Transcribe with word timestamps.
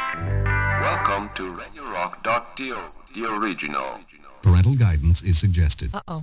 Welcome 0.00 1.30
to 1.36 1.42
RadioRock.to, 1.42 2.76
the 3.14 3.24
original. 3.26 4.00
Parental 4.42 4.76
guidance 4.76 5.22
is 5.22 5.38
suggested. 5.38 5.90
Uh 5.94 6.22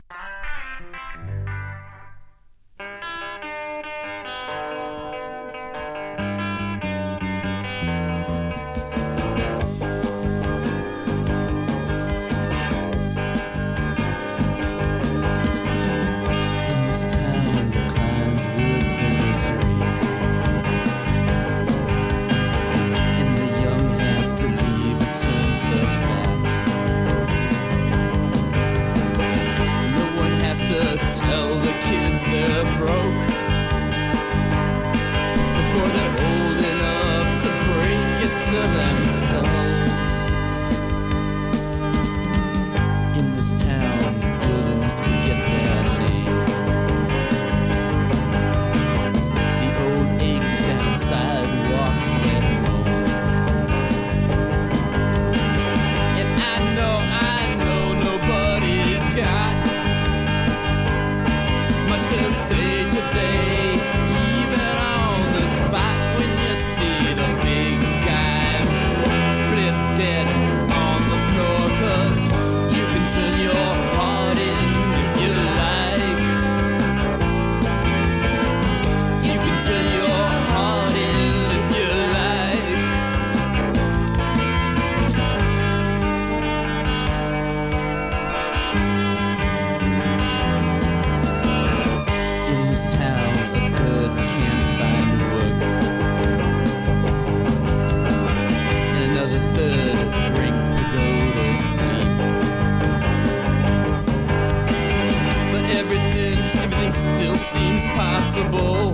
possible. 107.98 108.94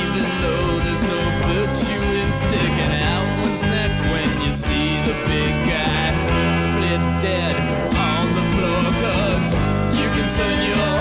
Even 0.00 0.28
though 0.42 0.72
there's 0.84 1.04
no 1.14 1.20
virtue 1.48 2.04
in 2.20 2.28
sticking 2.42 2.94
out 3.08 3.26
one's 3.44 3.62
neck 3.74 3.92
when 4.12 4.30
you 4.44 4.52
see 4.52 4.88
the 5.08 5.16
big 5.28 5.54
guy 5.68 6.04
split 6.64 7.02
dead 7.20 7.56
on 8.08 8.24
the 8.38 8.44
floor. 8.52 8.82
Cause 9.04 9.48
you 9.98 10.06
can 10.14 10.26
turn 10.36 10.58
your 10.70 10.91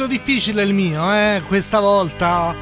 compito 0.00 0.06
difficile 0.06 0.62
il 0.62 0.72
mio, 0.72 1.12
eh, 1.12 1.42
questa 1.46 1.80
volta. 1.80 2.54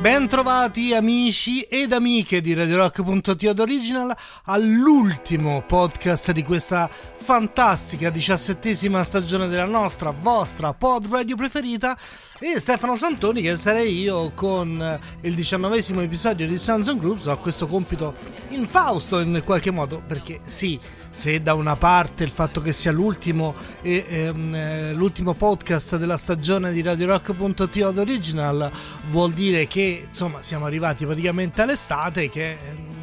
Ben 0.00 0.28
trovati 0.28 0.94
amici 0.94 1.62
ed 1.62 1.92
amiche 1.92 2.40
di 2.40 2.54
Radio 2.54 2.76
Rock.to 2.76 3.36
Original 3.58 4.14
all'ultimo 4.44 5.62
podcast 5.66 6.32
di 6.32 6.42
questa 6.42 6.88
fantastica 6.88 8.10
diciassettesima 8.10 9.02
stagione 9.04 9.48
della 9.48 9.64
nostra, 9.64 10.10
vostra 10.10 10.74
pod 10.74 11.08
radio 11.10 11.34
preferita 11.34 11.96
e 12.38 12.60
Stefano 12.60 12.94
Santoni 12.94 13.40
che 13.40 13.56
sarei 13.56 14.00
io 14.00 14.32
con 14.34 15.00
il 15.22 15.34
diciannovesimo 15.34 16.02
episodio 16.02 16.46
di 16.46 16.60
and 16.68 16.98
Groups 16.98 17.26
ho 17.26 17.38
questo 17.38 17.66
compito 17.66 18.14
infausto 18.48 19.18
in 19.18 19.42
qualche 19.44 19.70
modo 19.70 20.02
perché 20.06 20.40
sì 20.42 20.78
se 21.16 21.40
da 21.40 21.54
una 21.54 21.76
parte 21.76 22.24
il 22.24 22.30
fatto 22.30 22.60
che 22.60 22.72
sia 22.72 22.92
l'ultimo, 22.92 23.54
e, 23.80 24.04
ehm, 24.06 24.54
eh, 24.54 24.92
l'ultimo 24.92 25.32
podcast 25.32 25.96
della 25.96 26.18
stagione 26.18 26.72
di 26.72 26.82
Radio 26.82 27.06
Rock.to 27.06 27.88
ad 27.88 27.96
Original 27.96 28.70
vuol 29.08 29.32
dire 29.32 29.66
che 29.66 30.04
insomma 30.06 30.42
siamo 30.42 30.66
arrivati 30.66 31.06
praticamente 31.06 31.62
all'estate 31.62 32.28
che 32.28 32.50
eh, 32.50 32.58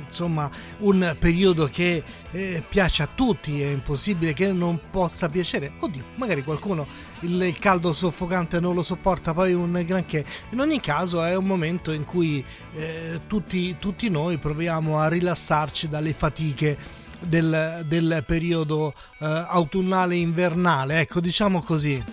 insomma 0.06 0.48
un 0.80 1.16
periodo 1.18 1.66
che 1.66 2.04
eh, 2.30 2.64
piace 2.70 3.02
a 3.02 3.10
tutti 3.14 3.64
è 3.64 3.70
impossibile 3.70 4.34
che 4.34 4.54
non 4.54 4.80
possa 4.92 5.28
piacere. 5.28 5.72
Oddio 5.80 6.04
magari 6.14 6.44
qualcuno 6.44 6.86
il, 7.22 7.42
il 7.42 7.58
caldo 7.58 7.94
soffocante 7.94 8.60
non 8.60 8.76
lo 8.76 8.84
sopporta 8.84 9.34
poi 9.34 9.54
un 9.54 9.82
granché. 9.86 10.24
In 10.52 10.60
ogni 10.60 10.80
caso 10.80 11.24
è 11.24 11.36
un 11.36 11.46
momento 11.46 11.92
in 11.92 12.04
cui 12.04 12.46
eh, 12.76 13.22
tutti, 13.26 13.76
tutti 13.80 14.10
noi 14.10 14.38
proviamo 14.38 15.00
a 15.00 15.08
rilassarci 15.08 15.90
dalle 15.90 16.14
fatiche 16.14 17.02
del, 17.28 17.84
del 17.88 18.24
periodo 18.26 18.94
eh, 19.20 19.46
autunnale 19.48 20.16
invernale, 20.16 21.00
ecco 21.00 21.20
diciamo 21.20 21.62
così. 21.62 22.04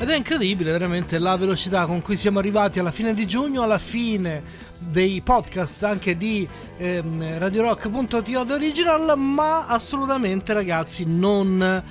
Ed 0.00 0.08
è 0.08 0.16
incredibile 0.16 0.70
veramente 0.70 1.18
la 1.18 1.36
velocità 1.36 1.84
con 1.86 2.00
cui 2.00 2.16
siamo 2.16 2.38
arrivati 2.38 2.78
alla 2.78 2.92
fine 2.92 3.12
di 3.14 3.26
giugno, 3.26 3.62
alla 3.62 3.78
fine 3.78 4.42
dei 4.78 5.20
podcast 5.22 5.82
anche 5.82 6.16
di 6.16 6.48
ehm, 6.76 7.38
Radio 7.38 7.62
Rock.to 7.62 8.22
The 8.22 8.52
Original, 8.52 9.18
ma 9.18 9.66
assolutamente 9.66 10.52
ragazzi 10.52 11.04
non, 11.04 11.82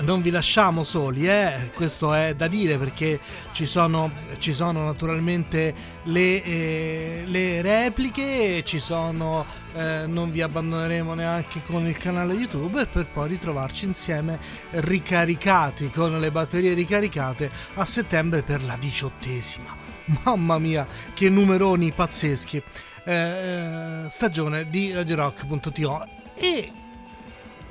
non 0.00 0.22
vi 0.22 0.30
lasciamo 0.30 0.82
soli, 0.82 1.28
eh? 1.28 1.70
questo 1.72 2.12
è 2.12 2.34
da 2.34 2.48
dire 2.48 2.78
perché 2.78 3.20
ci 3.52 3.64
sono, 3.64 4.10
ci 4.38 4.52
sono 4.52 4.84
naturalmente 4.84 5.72
le, 6.04 6.42
eh, 6.42 7.22
le 7.26 7.62
repliche, 7.62 8.62
ci 8.64 8.80
sono, 8.80 9.46
eh, 9.74 10.06
non 10.06 10.32
vi 10.32 10.42
abbandoneremo 10.42 11.14
neanche 11.14 11.62
con 11.64 11.86
il 11.86 11.96
canale 11.96 12.34
YouTube 12.34 12.86
per 12.86 13.06
poi 13.06 13.28
ritrovarci 13.28 13.84
insieme 13.84 14.38
ricaricati 14.70 15.90
con 15.90 16.18
le 16.18 16.30
batterie 16.32 16.74
ricaricate 16.74 17.48
a 17.74 17.84
settembre 17.84 18.42
per 18.42 18.64
la 18.64 18.76
diciottesima. 18.76 19.76
Mamma 20.24 20.58
mia, 20.58 20.86
che 21.14 21.28
numeroni 21.28 21.92
pazzeschi! 21.92 22.60
Eh, 23.04 24.06
stagione 24.10 24.68
di 24.68 24.92
Radio 24.92 25.16
Rock.to 25.16 26.06
e 26.34 26.72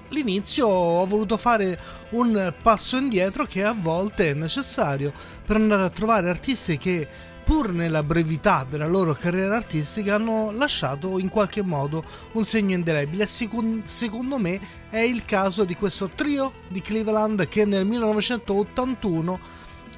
l'inizio 0.09 0.68
ho 0.68 1.06
voluto 1.06 1.38
fare 1.38 1.80
un 2.12 2.54
passo 2.62 2.98
indietro 2.98 3.45
che 3.45 3.63
a 3.63 3.75
volte 3.77 4.30
è 4.30 4.33
necessario 4.33 5.12
per 5.45 5.56
andare 5.57 5.83
a 5.83 5.89
trovare 5.89 6.30
artisti 6.30 6.77
che 6.77 7.07
pur 7.48 7.71
nella 7.71 8.04
brevità 8.04 8.65
della 8.69 8.88
loro 8.88 9.13
carriera 9.13 9.56
artistica 9.56 10.15
hanno 10.15 10.51
lasciato 10.51 11.18
in 11.18 11.30
qualche 11.30 11.62
modo 11.62 12.04
un 12.33 12.44
segno 12.44 12.75
indelebile. 12.75 13.25
Second, 13.25 13.86
secondo 13.86 14.38
me 14.38 14.59
è 14.89 15.00
il 15.00 15.24
caso 15.24 15.63
di 15.63 15.74
questo 15.74 16.09
trio 16.09 16.51
di 16.68 16.81
Cleveland 16.81 17.48
che 17.48 17.63
nel 17.63 17.86
1981 17.86 19.39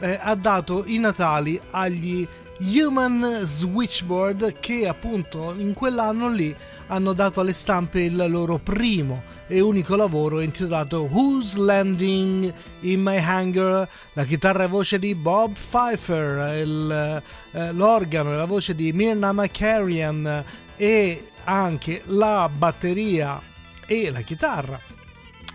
eh, 0.02 0.20
ha 0.22 0.36
dato 0.36 0.84
i 0.86 1.00
natali 1.00 1.60
agli 1.72 2.28
Human 2.60 3.40
Switchboard 3.44 4.60
che 4.60 4.88
appunto 4.88 5.56
in 5.58 5.74
quell'anno 5.74 6.30
lì 6.30 6.56
hanno 6.88 7.14
dato 7.14 7.40
alle 7.40 7.54
stampe 7.54 8.02
il 8.02 8.30
loro 8.30 8.60
primo 8.60 9.24
e 9.52 9.60
unico 9.62 9.96
lavoro 9.96 10.42
intitolato 10.42 11.08
Who's 11.10 11.56
Landing 11.56 12.54
in 12.82 13.02
My 13.02 13.18
Hangar, 13.18 13.90
la 14.14 14.24
chitarra 14.24 14.66
e 14.66 14.68
voce 14.68 15.00
di 15.00 15.16
Bob 15.16 15.54
Pfeiffer, 15.54 16.56
il, 16.64 17.24
eh, 17.52 17.72
l'organo 17.74 18.32
e 18.32 18.36
la 18.36 18.46
voce 18.46 18.76
di 18.76 18.94
Mirna 18.94 19.34
McCarrian 19.34 20.46
e 20.76 21.32
anche 21.46 22.04
la 22.06 22.48
batteria 22.48 23.42
e 23.88 24.12
la 24.12 24.22
chitarra 24.22 24.80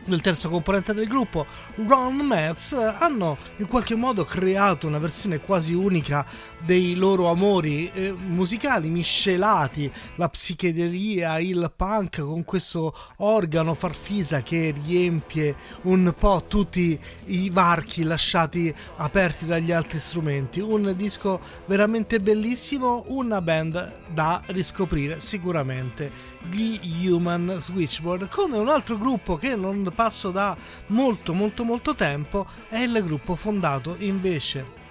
del 0.06 0.20
terzo 0.20 0.48
componente 0.48 0.92
del 0.92 1.06
gruppo, 1.06 1.46
Ron 1.86 2.16
Metz, 2.16 2.72
hanno 2.72 3.38
in 3.56 3.66
qualche 3.66 3.94
modo 3.94 4.24
creato 4.24 4.86
una 4.86 4.98
versione 4.98 5.40
quasi 5.40 5.72
unica 5.72 6.26
dei 6.64 6.94
loro 6.94 7.28
amori 7.28 7.90
eh, 7.92 8.12
musicali 8.12 8.88
miscelati, 8.88 9.90
la 10.16 10.28
psichedelia, 10.28 11.38
il 11.38 11.72
punk 11.76 12.20
con 12.20 12.44
questo 12.44 12.94
organo 13.18 13.74
farfisa 13.74 14.42
che 14.42 14.74
riempie 14.84 15.54
un 15.82 16.14
po' 16.18 16.44
tutti 16.48 16.98
i 17.26 17.50
varchi 17.50 18.02
lasciati 18.02 18.74
aperti 18.96 19.46
dagli 19.46 19.72
altri 19.72 19.98
strumenti. 19.98 20.60
Un 20.60 20.94
disco 20.96 21.40
veramente 21.66 22.20
bellissimo, 22.20 23.04
una 23.08 23.42
band 23.42 23.92
da 24.12 24.42
riscoprire 24.46 25.20
sicuramente. 25.20 26.32
Gli 26.50 27.08
Human 27.08 27.56
Switchboard, 27.58 28.28
come 28.28 28.58
un 28.58 28.68
altro 28.68 28.98
gruppo 28.98 29.36
che 29.36 29.56
non 29.56 29.90
passo 29.94 30.30
da 30.30 30.56
molto 30.88 31.32
molto 31.32 31.64
molto 31.64 31.94
tempo 31.94 32.46
è 32.68 32.78
il 32.78 33.02
gruppo 33.02 33.34
fondato 33.34 33.96
invece 33.98 34.83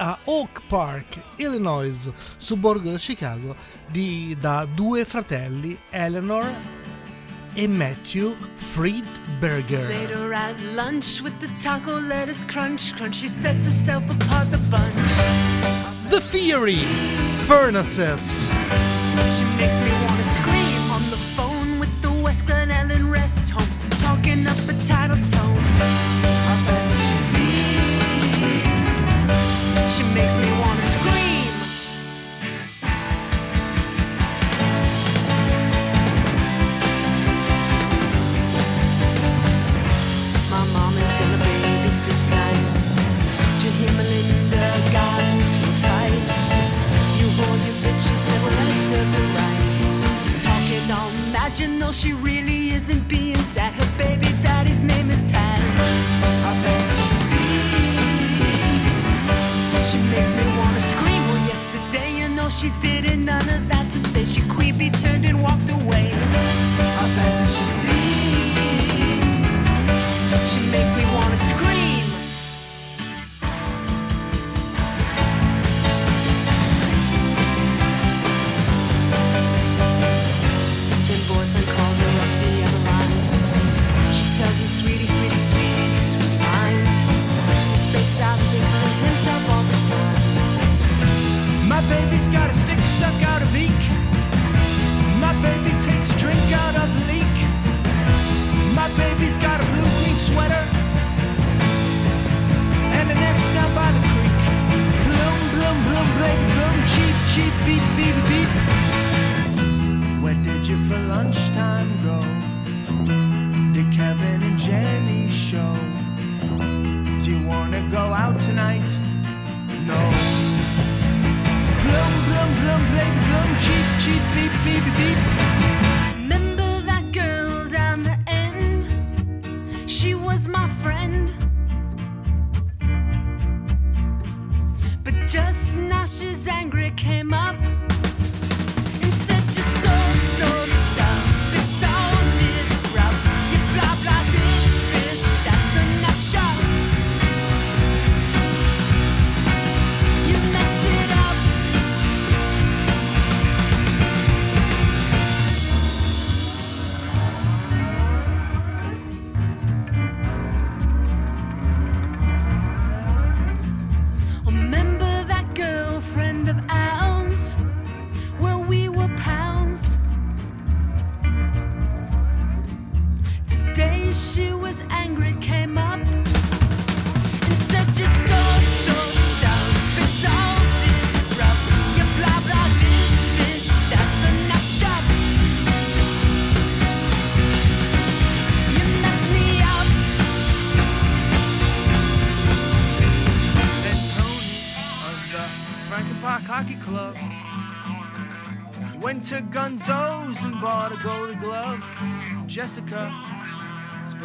a 0.00 0.16
Oak 0.26 0.62
Park, 0.68 1.04
Illinois, 1.36 2.10
suborgo 2.38 2.90
da 2.90 2.98
Chicago, 2.98 3.54
di, 3.92 4.34
da 4.40 4.64
due 4.64 5.04
fratelli, 5.04 5.78
Eleanor 5.90 6.50
e 7.54 7.68
Matthew 7.68 8.34
Friedberger. 8.56 9.86
Later 9.88 10.32
at 10.32 10.58
lunch 10.74 11.20
with 11.20 11.38
the 11.40 11.48
taco 11.58 12.00
lettuce 12.00 12.44
crunch, 12.44 12.96
crunch, 12.96 13.16
she 13.16 13.28
sets 13.28 13.66
herself 13.66 14.04
apart 14.08 14.50
the 14.50 14.58
bunch. 14.70 14.94
The 16.08 16.20
Theory, 16.20 16.84
Furnaces. 17.46 18.48
She 18.48 19.44
makes 19.58 19.78
me 19.84 19.92
wanna 20.06 20.22
scream 20.22 20.90
on 20.90 21.10
the 21.10 21.18
phone 21.36 21.78
with 21.78 21.90
the 22.00 22.10
West 22.10 22.46
Glen 22.46 22.70
Ellen 22.70 23.10
rest 23.10 23.50
home, 23.50 23.68
talking 23.98 24.46
up 24.46 24.56
a 24.66 24.72
title 24.86 25.18
tone. 25.28 26.39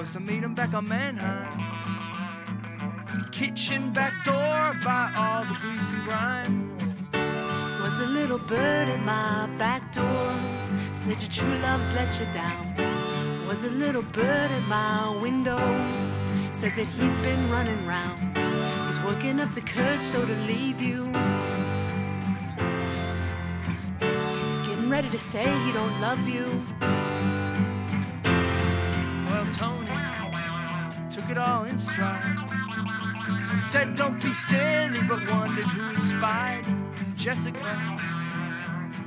Supposed 0.05 0.27
to 0.27 0.33
meet 0.33 0.43
him 0.43 0.53
back 0.53 0.73
on 0.73 0.87
Manheim. 0.87 1.47
Kitchen 3.31 3.91
back 3.91 4.13
door 4.23 4.79
by 4.83 5.11
all 5.17 5.43
the 5.45 5.57
grease 5.61 5.93
and 5.93 6.03
grime. 6.03 6.77
Was 7.81 7.99
a 8.01 8.05
little 8.05 8.37
bird 8.39 8.87
at 8.89 8.99
my 9.01 9.47
back 9.57 9.91
door. 9.93 10.33
Said 10.93 11.21
your 11.21 11.31
true 11.31 11.55
love's 11.59 11.91
let 11.93 12.19
you 12.19 12.25
down. 12.33 12.75
Was 13.47 13.63
a 13.63 13.69
little 13.69 14.03
bird 14.03 14.51
at 14.51 14.67
my 14.67 15.17
window. 15.21 15.57
Said 16.53 16.73
that 16.75 16.87
he's 16.87 17.17
been 17.17 17.49
running 17.49 17.85
round. 17.87 18.37
He's 18.87 18.99
working 19.03 19.39
up 19.39 19.53
the 19.55 19.61
courage 19.61 20.01
so 20.01 20.25
to 20.25 20.35
leave 20.45 20.81
you. 20.81 21.05
He's 24.45 24.61
getting 24.67 24.89
ready 24.89 25.09
to 25.09 25.17
say 25.17 25.45
he 25.65 25.71
don't 25.71 25.99
love 26.01 26.27
you. 26.27 26.94
Took 31.25 31.31
it 31.31 31.37
all 31.37 31.63
in 31.63 31.77
stride. 31.77 32.23
Said, 33.57 33.95
don't 33.95 34.21
be 34.21 34.31
silly, 34.31 34.99
but 35.07 35.19
wondered 35.31 35.65
who 35.65 35.95
inspired 35.95 36.65
Jessica 37.15 37.97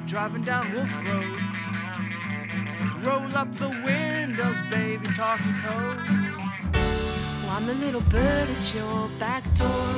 driving 0.06 0.42
down 0.42 0.72
Wolf 0.72 0.90
Road. 1.06 1.38
Roll 3.04 3.36
up 3.36 3.54
the 3.56 3.68
windows, 3.68 4.56
baby, 4.70 5.04
talking 5.14 5.54
code. 5.62 6.00
Well, 6.72 7.50
I'm 7.50 7.66
the 7.66 7.74
little 7.74 8.00
bird 8.00 8.48
at 8.48 8.74
your 8.74 9.08
back 9.20 9.42
door. 9.54 9.94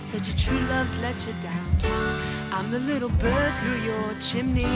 Said 0.00 0.26
your 0.26 0.36
true 0.36 0.60
love's 0.68 0.98
let 0.98 1.26
you 1.26 1.32
down. 1.40 1.78
I'm 2.52 2.70
the 2.70 2.80
little 2.80 3.10
bird 3.10 3.54
through 3.60 3.80
your 3.82 4.14
chimney. 4.20 4.66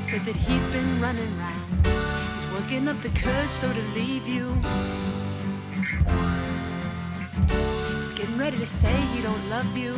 Said 0.00 0.24
that 0.26 0.36
he's 0.36 0.66
been 0.68 1.00
running 1.00 1.36
round. 1.38 1.86
He's 2.34 2.46
working 2.52 2.86
up 2.86 3.00
the 3.00 3.10
courage 3.10 3.50
so 3.50 3.72
to 3.72 3.82
leave 3.94 4.28
you. 4.28 4.54
Getting 8.36 8.52
ready 8.52 8.64
to 8.66 8.70
say 8.70 8.94
he 9.14 9.22
don't 9.22 9.48
love 9.48 9.74
you. 9.74 9.94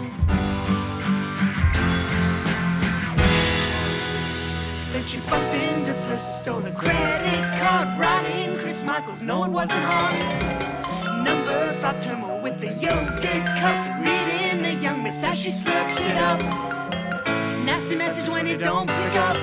Then 4.92 5.04
she 5.04 5.18
bumped 5.28 5.54
into 5.54 5.92
Percy, 6.06 6.30
stole 6.30 6.64
a 6.64 6.70
credit 6.70 7.44
card, 7.58 7.98
writing 7.98 8.56
Chris 8.58 8.84
Michaels. 8.84 9.22
No, 9.22 9.42
it 9.42 9.50
wasn't 9.50 9.82
hard. 9.82 11.24
Number 11.24 11.72
five 11.80 11.98
terminal 12.00 12.40
with 12.40 12.60
the 12.60 12.68
yogurt 12.74 13.44
cup, 13.58 14.06
reading 14.06 14.62
the 14.62 14.74
young 14.74 15.02
miss 15.02 15.24
as 15.24 15.36
she 15.36 15.50
slurps 15.50 15.98
it 16.08 16.16
up. 16.18 16.38
Nasty 17.64 17.96
message 17.96 18.28
when 18.28 18.46
it 18.46 18.58
don't 18.58 18.86
pick 18.86 19.16
up. 19.16 19.36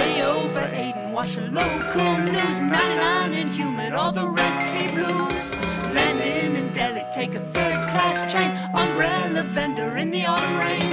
Lay 0.00 0.22
over 0.22 0.60
and 0.60 1.12
watch 1.12 1.34
the 1.34 1.42
local 1.42 2.12
news. 2.24 2.56
99 2.62 3.34
and 3.34 3.50
humid, 3.50 3.92
all 3.92 4.12
the 4.12 4.26
Red 4.26 4.56
Sea 4.68 4.88
blues. 4.94 5.54
Landing 5.94 6.56
in 6.56 6.72
Delhi, 6.72 7.04
take 7.12 7.34
a 7.34 7.40
third 7.40 7.76
class 7.92 8.32
train. 8.32 8.50
Umbrella 8.74 9.42
vendor 9.42 9.98
in 9.98 10.10
the 10.10 10.24
autumn 10.24 10.56
rain. 10.58 10.89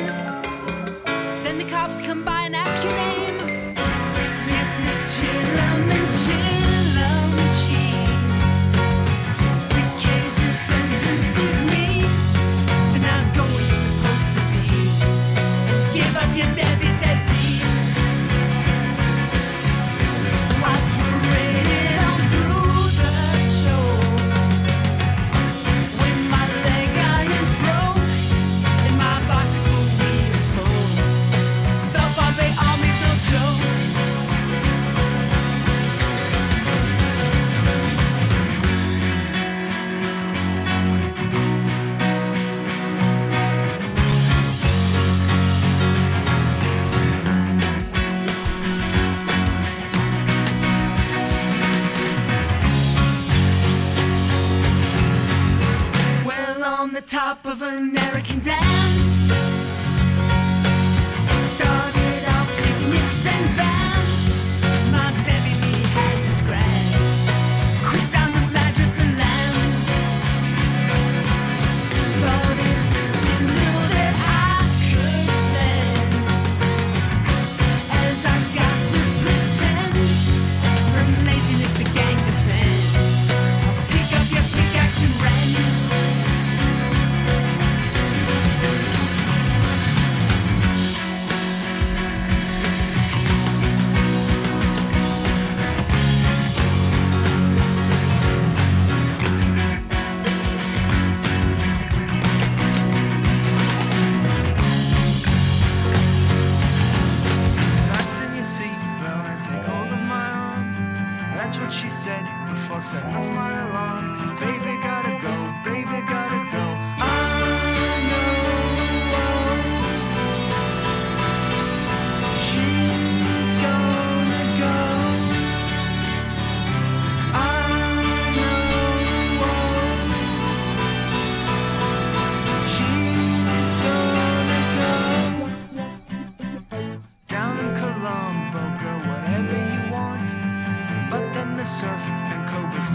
Top 57.44 57.46
of 57.54 57.62
an 57.62 57.97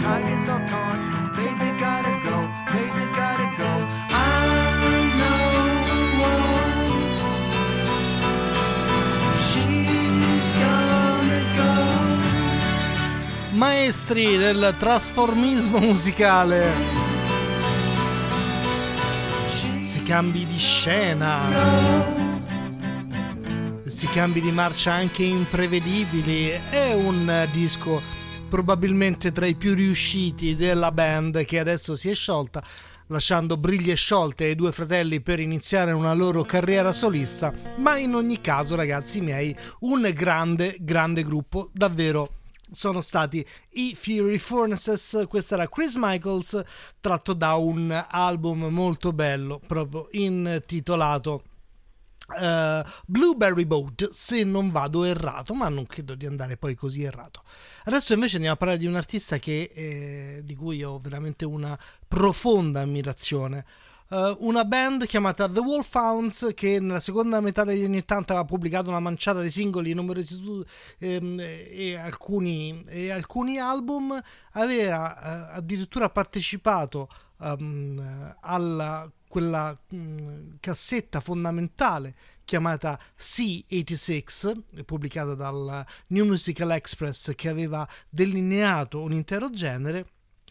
tigers 0.03 0.49
all 0.49 0.63
taunt. 0.65 1.07
Baby, 1.33 1.79
gotta 1.79 2.19
go, 2.23 2.37
baby, 2.71 3.05
gotta 3.15 3.53
go. 3.57 4.01
Maestri 13.53 14.35
del 14.35 14.75
trasformismo 14.77 15.79
musicale. 15.79 16.73
Si 19.79 20.03
cambi 20.03 20.45
di 20.45 20.57
scena. 20.57 21.39
Si 23.85 24.07
cambi 24.07 24.41
di 24.41 24.51
marcia 24.51 24.91
anche 24.91 25.23
imprevedibili. 25.23 26.49
È 26.49 26.93
un 26.93 27.47
disco 27.51 28.01
probabilmente 28.53 29.31
tra 29.31 29.47
i 29.47 29.55
più 29.55 29.73
riusciti 29.73 30.55
della 30.55 30.91
band 30.91 31.43
che 31.43 31.57
adesso 31.57 31.95
si 31.95 32.11
è 32.11 32.13
sciolta, 32.13 32.63
lasciando 33.07 33.57
briglie 33.57 33.95
sciolte 33.95 34.43
ai 34.43 34.53
due 34.53 34.71
fratelli 34.71 35.21
per 35.21 35.39
iniziare 35.39 35.91
una 35.91 36.13
loro 36.13 36.43
carriera 36.43 36.91
solista. 36.91 37.51
Ma 37.77 37.97
in 37.97 38.13
ogni 38.13 38.41
caso, 38.41 38.75
ragazzi 38.75 39.21
miei, 39.21 39.57
un 39.79 40.07
grande, 40.13 40.77
grande 40.81 41.23
gruppo, 41.23 41.71
davvero 41.73 42.29
sono 42.69 43.01
stati 43.01 43.43
i 43.71 43.95
Fury 43.99 44.37
Furnaces. 44.37 45.25
Questo 45.27 45.55
era 45.55 45.67
Chris 45.67 45.95
Michaels, 45.95 46.61
tratto 47.01 47.33
da 47.33 47.55
un 47.55 48.05
album 48.07 48.65
molto 48.65 49.13
bello, 49.13 49.59
proprio 49.65 50.09
intitolato. 50.11 51.41
Eh, 52.35 52.83
Blueberry 53.05 53.65
Boat, 53.65 54.09
se 54.09 54.43
non 54.43 54.69
vado 54.69 55.03
errato, 55.03 55.53
ma 55.53 55.69
non 55.69 55.85
credo 55.85 56.15
di 56.15 56.25
andare 56.25 56.57
poi 56.57 56.75
così 56.75 57.03
errato. 57.03 57.43
Adesso 57.85 58.13
invece 58.13 58.35
andiamo 58.35 58.55
a 58.55 58.57
parlare 58.57 58.79
di 58.79 58.85
un 58.87 58.95
artista 58.95 59.37
che, 59.39 59.71
eh, 59.73 60.41
di 60.43 60.55
cui 60.55 60.83
ho 60.83 60.97
veramente 60.99 61.45
una 61.45 61.77
profonda 62.07 62.81
ammirazione. 62.81 63.65
eh, 64.09 64.35
una 64.39 64.65
band 64.65 65.05
chiamata 65.05 65.49
The 65.49 65.59
Wolfhounds 65.59 66.51
che 66.55 66.79
nella 66.79 66.99
seconda 66.99 67.39
metà 67.39 67.63
degli 67.63 67.83
anni 67.83 67.97
80 67.97 68.33
aveva 68.33 68.45
pubblicato 68.47 68.89
una 68.89 68.99
manciata 68.99 69.41
di 69.41 69.49
singoli, 69.49 69.93
numerosi 69.93 70.63
ehm, 70.99 71.39
e, 71.39 71.95
alcuni, 71.97 72.83
e 72.87 73.09
alcuni 73.11 73.57
album, 73.59 74.19
aveva 74.53 75.51
eh, 75.53 75.57
addirittura 75.57 76.09
partecipato 76.09 77.09
ehm, 77.41 78.35
alla 78.41 79.09
quella 79.33 79.75
mh, 79.89 80.57
cassetta 80.59 81.19
fondamentale 81.19 82.13
chiamata 82.45 82.99
C86, 83.17 84.83
pubblicata 84.85 85.33
dal 85.33 85.83
New 86.09 86.25
Musical 86.25 86.69
Express, 86.69 87.33
che 87.33 87.49
aveva 87.49 87.87
delineato 88.07 89.01
un 89.01 89.11
intero 89.11 89.49
genere. 89.49 90.05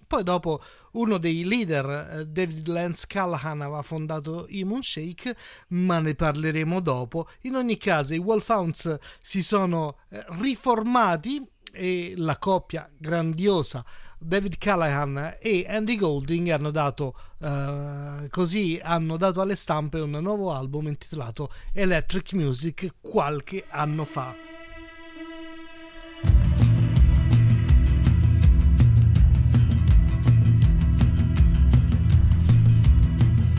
Poi 0.05 0.25
dopo 0.25 0.61
uno 0.95 1.19
dei 1.19 1.45
leader, 1.45 1.87
eh, 1.91 2.27
David 2.27 2.67
Lance 2.67 3.05
Callahan, 3.07 3.61
aveva 3.61 3.83
fondato 3.83 4.47
i 4.49 4.65
Moonshake, 4.65 5.37
ma 5.69 6.01
ne 6.01 6.17
parleremo 6.17 6.81
dopo. 6.81 7.29
In 7.43 7.55
ogni 7.55 7.77
caso 7.77 8.15
i 8.15 8.19
Wolfhounds 8.19 8.99
si 9.21 9.45
sono 9.45 9.99
eh, 10.09 10.25
riformati 10.41 11.41
e 11.73 12.15
la 12.17 12.37
coppia 12.37 12.91
grandiosa 12.99 13.85
David 14.25 14.57
Callahan 14.59 15.37
e 15.41 15.67
Andy 15.69 15.97
Golding 15.97 16.49
hanno 16.49 16.71
dato 16.71 17.15
uh, 17.39 18.29
così 18.31 18.79
hanno 18.81 19.17
dato 19.17 19.41
alle 19.41 19.57
stampe 19.57 19.99
un 19.99 20.11
nuovo 20.11 20.53
album 20.53 20.87
intitolato 20.87 21.51
Electric 21.73 22.33
Music 22.35 22.95
qualche 23.01 23.65
anno 23.69 24.05
fa. 24.05 24.35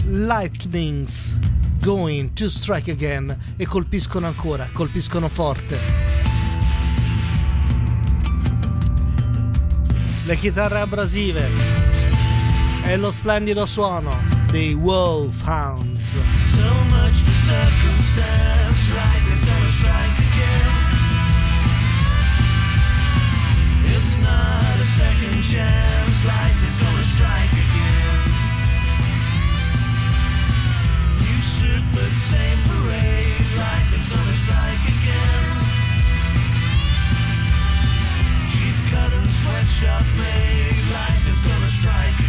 Lightnings 0.06 1.40
going 1.82 2.32
to 2.34 2.48
strike 2.48 2.90
again 2.90 3.56
e 3.58 3.66
colpiscono 3.66 4.28
ancora, 4.28 4.70
colpiscono 4.72 5.28
forte. 5.28 6.13
Le 10.26 10.36
chitarre 10.38 10.80
abrasive 10.80 11.50
e 12.84 12.98
lo 12.98 13.12
splendido 13.12 13.66
suono 13.66 14.24
dei 14.50 14.74
Wolfhounds. 14.74 16.18
So 16.52 16.74
much 16.90 17.16
for 17.22 17.34
circumstance, 17.34 18.92
lightning's 18.94 19.46
gonna 19.46 19.70
strike 19.70 20.20
again. 20.20 20.72
It's 23.96 24.18
not 24.18 24.80
a 24.80 24.86
second 24.86 25.42
chance, 25.42 25.93
and 39.74 39.80
sweatshop 39.80 40.06
made, 40.16 40.92
lightning's 40.92 41.42
gonna 41.42 41.70
strike 41.70 42.23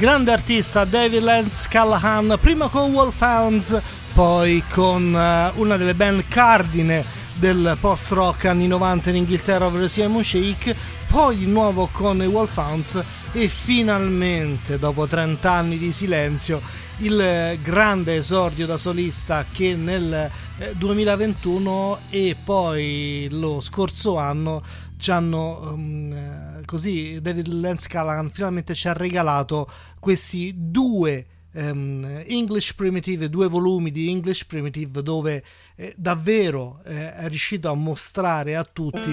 grande 0.00 0.32
artista 0.32 0.86
David 0.86 1.20
Lance 1.20 1.68
Callahan, 1.68 2.38
prima 2.40 2.68
con 2.68 2.90
Wolfhounds, 2.90 3.78
poi 4.14 4.64
con 4.66 5.14
eh, 5.14 5.52
una 5.56 5.76
delle 5.76 5.94
band 5.94 6.24
cardine 6.26 7.04
del 7.34 7.76
post 7.78 8.12
rock 8.12 8.46
anni 8.46 8.66
90 8.66 9.10
in 9.10 9.16
Inghilterra, 9.16 9.66
ovvero 9.66 9.86
Simon 9.88 10.24
Shake, 10.24 10.74
poi 11.06 11.36
di 11.36 11.44
nuovo 11.44 11.90
con 11.92 12.22
i 12.22 12.26
Wolfhounds 12.26 13.04
e 13.32 13.46
finalmente 13.46 14.78
dopo 14.78 15.06
30 15.06 15.52
anni 15.52 15.76
di 15.76 15.92
silenzio 15.92 16.62
il 17.00 17.58
grande 17.62 18.16
esordio 18.16 18.64
da 18.64 18.78
solista 18.78 19.44
che 19.52 19.76
nel 19.76 20.30
2021 20.76 21.98
e 22.08 22.36
poi 22.42 23.28
lo 23.30 23.60
scorso 23.60 24.16
anno 24.16 24.62
ci 24.96 25.10
hanno 25.10 25.72
um, 25.72 26.39
così 26.70 27.20
David 27.20 27.48
Lance 27.48 27.88
Callahan 27.88 28.30
finalmente 28.30 28.74
ci 28.74 28.86
ha 28.86 28.92
regalato 28.92 29.68
questi 29.98 30.54
due 30.56 31.26
um, 31.54 32.22
English 32.28 32.74
Primitive, 32.74 33.28
due 33.28 33.48
volumi 33.48 33.90
di 33.90 34.08
English 34.08 34.44
Primitive 34.44 35.02
dove 35.02 35.42
eh, 35.74 35.92
davvero 35.96 36.80
eh, 36.84 37.12
è 37.12 37.26
riuscito 37.26 37.68
a 37.72 37.74
mostrare 37.74 38.54
a 38.54 38.62
tutti 38.62 39.10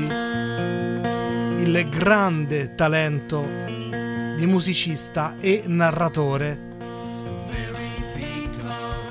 il 1.58 1.88
grande 1.90 2.76
talento 2.76 3.42
di 4.38 4.46
musicista 4.46 5.40
e 5.40 5.64
narratore. 5.66 6.66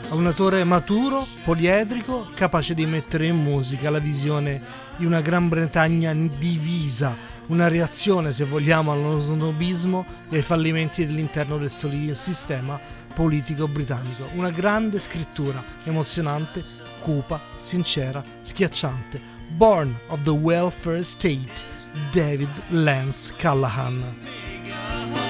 Un 0.08 0.24
autore 0.24 0.62
maturo, 0.62 1.26
poliedrico, 1.44 2.30
capace 2.32 2.74
di 2.74 2.86
mettere 2.86 3.26
in 3.26 3.42
musica 3.42 3.90
la 3.90 3.98
visione 3.98 4.62
di 4.96 5.04
una 5.04 5.20
Gran 5.20 5.48
Bretagna 5.48 6.14
divisa, 6.14 7.34
una 7.48 7.68
reazione, 7.68 8.32
se 8.32 8.44
vogliamo, 8.44 8.92
allo 8.92 9.18
snobismo 9.18 10.04
e 10.30 10.36
ai 10.36 10.42
fallimenti 10.42 11.06
dell'interno 11.06 11.58
del 11.58 11.70
sistema 11.70 12.80
politico 13.14 13.68
britannico. 13.68 14.28
Una 14.34 14.50
grande 14.50 14.98
scrittura, 14.98 15.64
emozionante, 15.84 16.62
cupa, 17.00 17.40
sincera, 17.54 18.22
schiacciante. 18.40 19.34
Born 19.56 19.98
of 20.08 20.22
the 20.22 20.30
Welfare 20.30 21.02
State, 21.02 21.64
David 22.10 22.50
Lance 22.68 23.32
Callahan. 23.36 25.25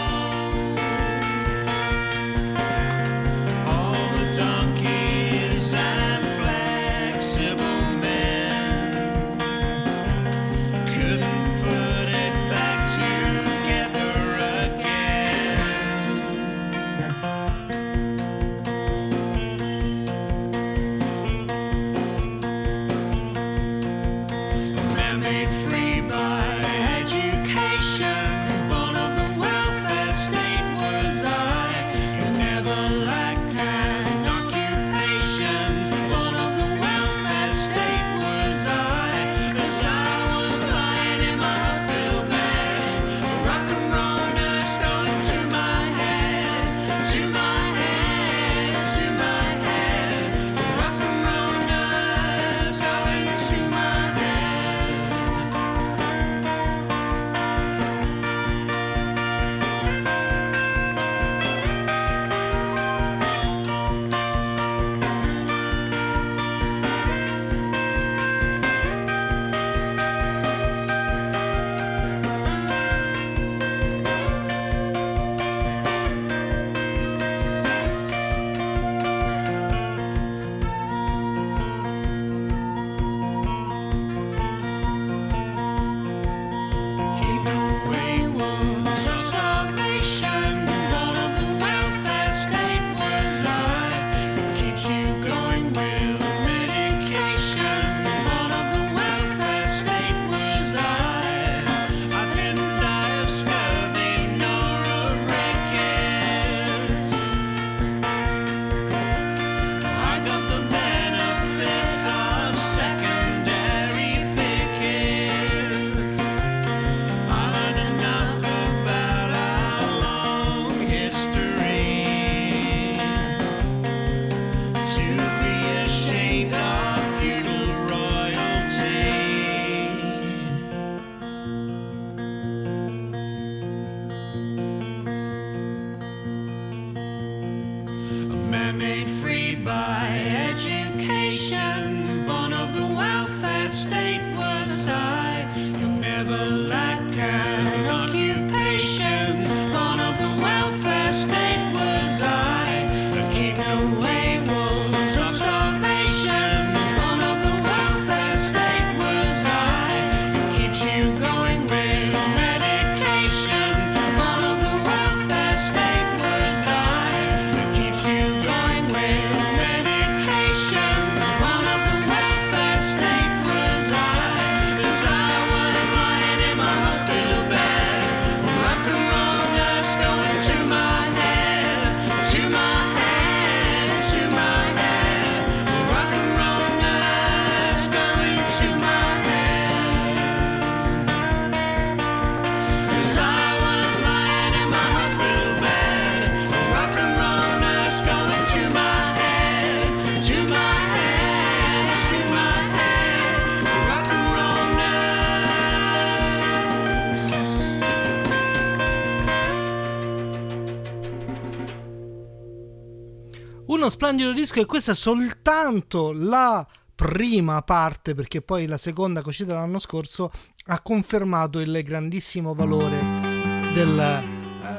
Uno 213.66 213.90
splendido 213.90 214.32
disco 214.32 214.60
e 214.60 214.66
questa 214.66 214.92
è 214.92 214.94
soltanto 214.94 216.12
la 216.12 216.66
prima 216.94 217.62
parte 217.62 218.14
perché 218.14 218.40
poi 218.40 218.66
la 218.66 218.78
seconda 218.78 219.22
che 219.22 219.28
uscita 219.28 219.54
l'anno 219.54 219.78
scorso 219.78 220.30
ha 220.66 220.80
confermato 220.80 221.60
il 221.60 221.82
grandissimo 221.82 222.54
valore 222.54 223.72
del 223.74 224.35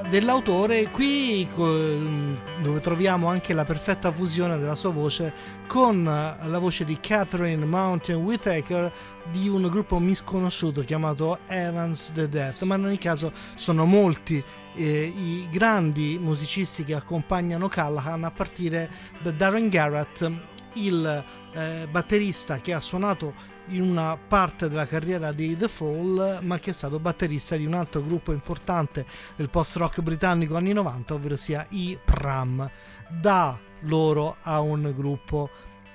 dell'autore 0.10 0.90
qui 0.90 1.48
dove 1.56 2.80
troviamo 2.82 3.28
anche 3.28 3.54
la 3.54 3.66
perfetta 3.66 4.12
fusione 4.12 4.58
della 4.58 4.76
sua 4.76 4.92
voce 4.92 5.34
con 5.68 6.04
la 6.04 6.60
voce 6.60 6.86
di 6.86 6.98
Catherine 7.00 7.66
Mountain 7.66 8.22
Whittaker 8.24 8.92
di 9.32 9.48
un 9.48 9.68
gruppo 9.70 10.00
misconosciuto 10.00 10.82
chiamato 10.82 11.40
Evans 11.48 12.12
the 12.14 12.30
Death 12.30 12.64
ma 12.64 12.76
in 12.76 12.86
ogni 12.86 12.98
caso 12.98 13.32
sono 13.56 13.86
molti 13.86 14.44
eh, 14.76 15.14
i 15.16 15.48
grandi 15.52 16.18
musicisti 16.22 16.84
che 16.84 16.94
accompagnano 16.94 17.68
Callahan 17.68 18.24
a 18.24 18.32
partire 18.32 18.90
da 19.22 19.32
Darren 19.32 19.70
Garrett 19.70 20.32
il 20.74 21.26
eh, 21.54 21.88
batterista 21.90 22.60
che 22.60 22.74
ha 22.74 22.80
suonato 22.80 23.56
in 23.70 23.82
una 23.82 24.18
parte 24.18 24.70
della 24.70 24.88
carriera 24.88 25.32
di 25.32 25.56
The 25.56 25.68
Fall, 25.68 26.40
ma 26.44 26.60
che 26.60 26.72
è 26.72 26.74
stato 26.74 27.00
batterista 27.00 27.56
di 27.56 27.66
un 27.66 27.74
altro 27.74 28.04
gruppo 28.04 28.32
importante 28.32 29.06
del 29.36 29.50
post-rock 29.50 30.02
britannico 30.02 30.56
anni 30.56 30.74
90, 30.74 31.14
ovvero 31.14 31.36
sia 31.36 31.66
i 31.70 31.98
Pram. 32.04 32.70
Da 33.10 33.60
loro 33.82 34.38
a 34.42 34.60
un 34.60 34.94
gruppo 34.96 35.50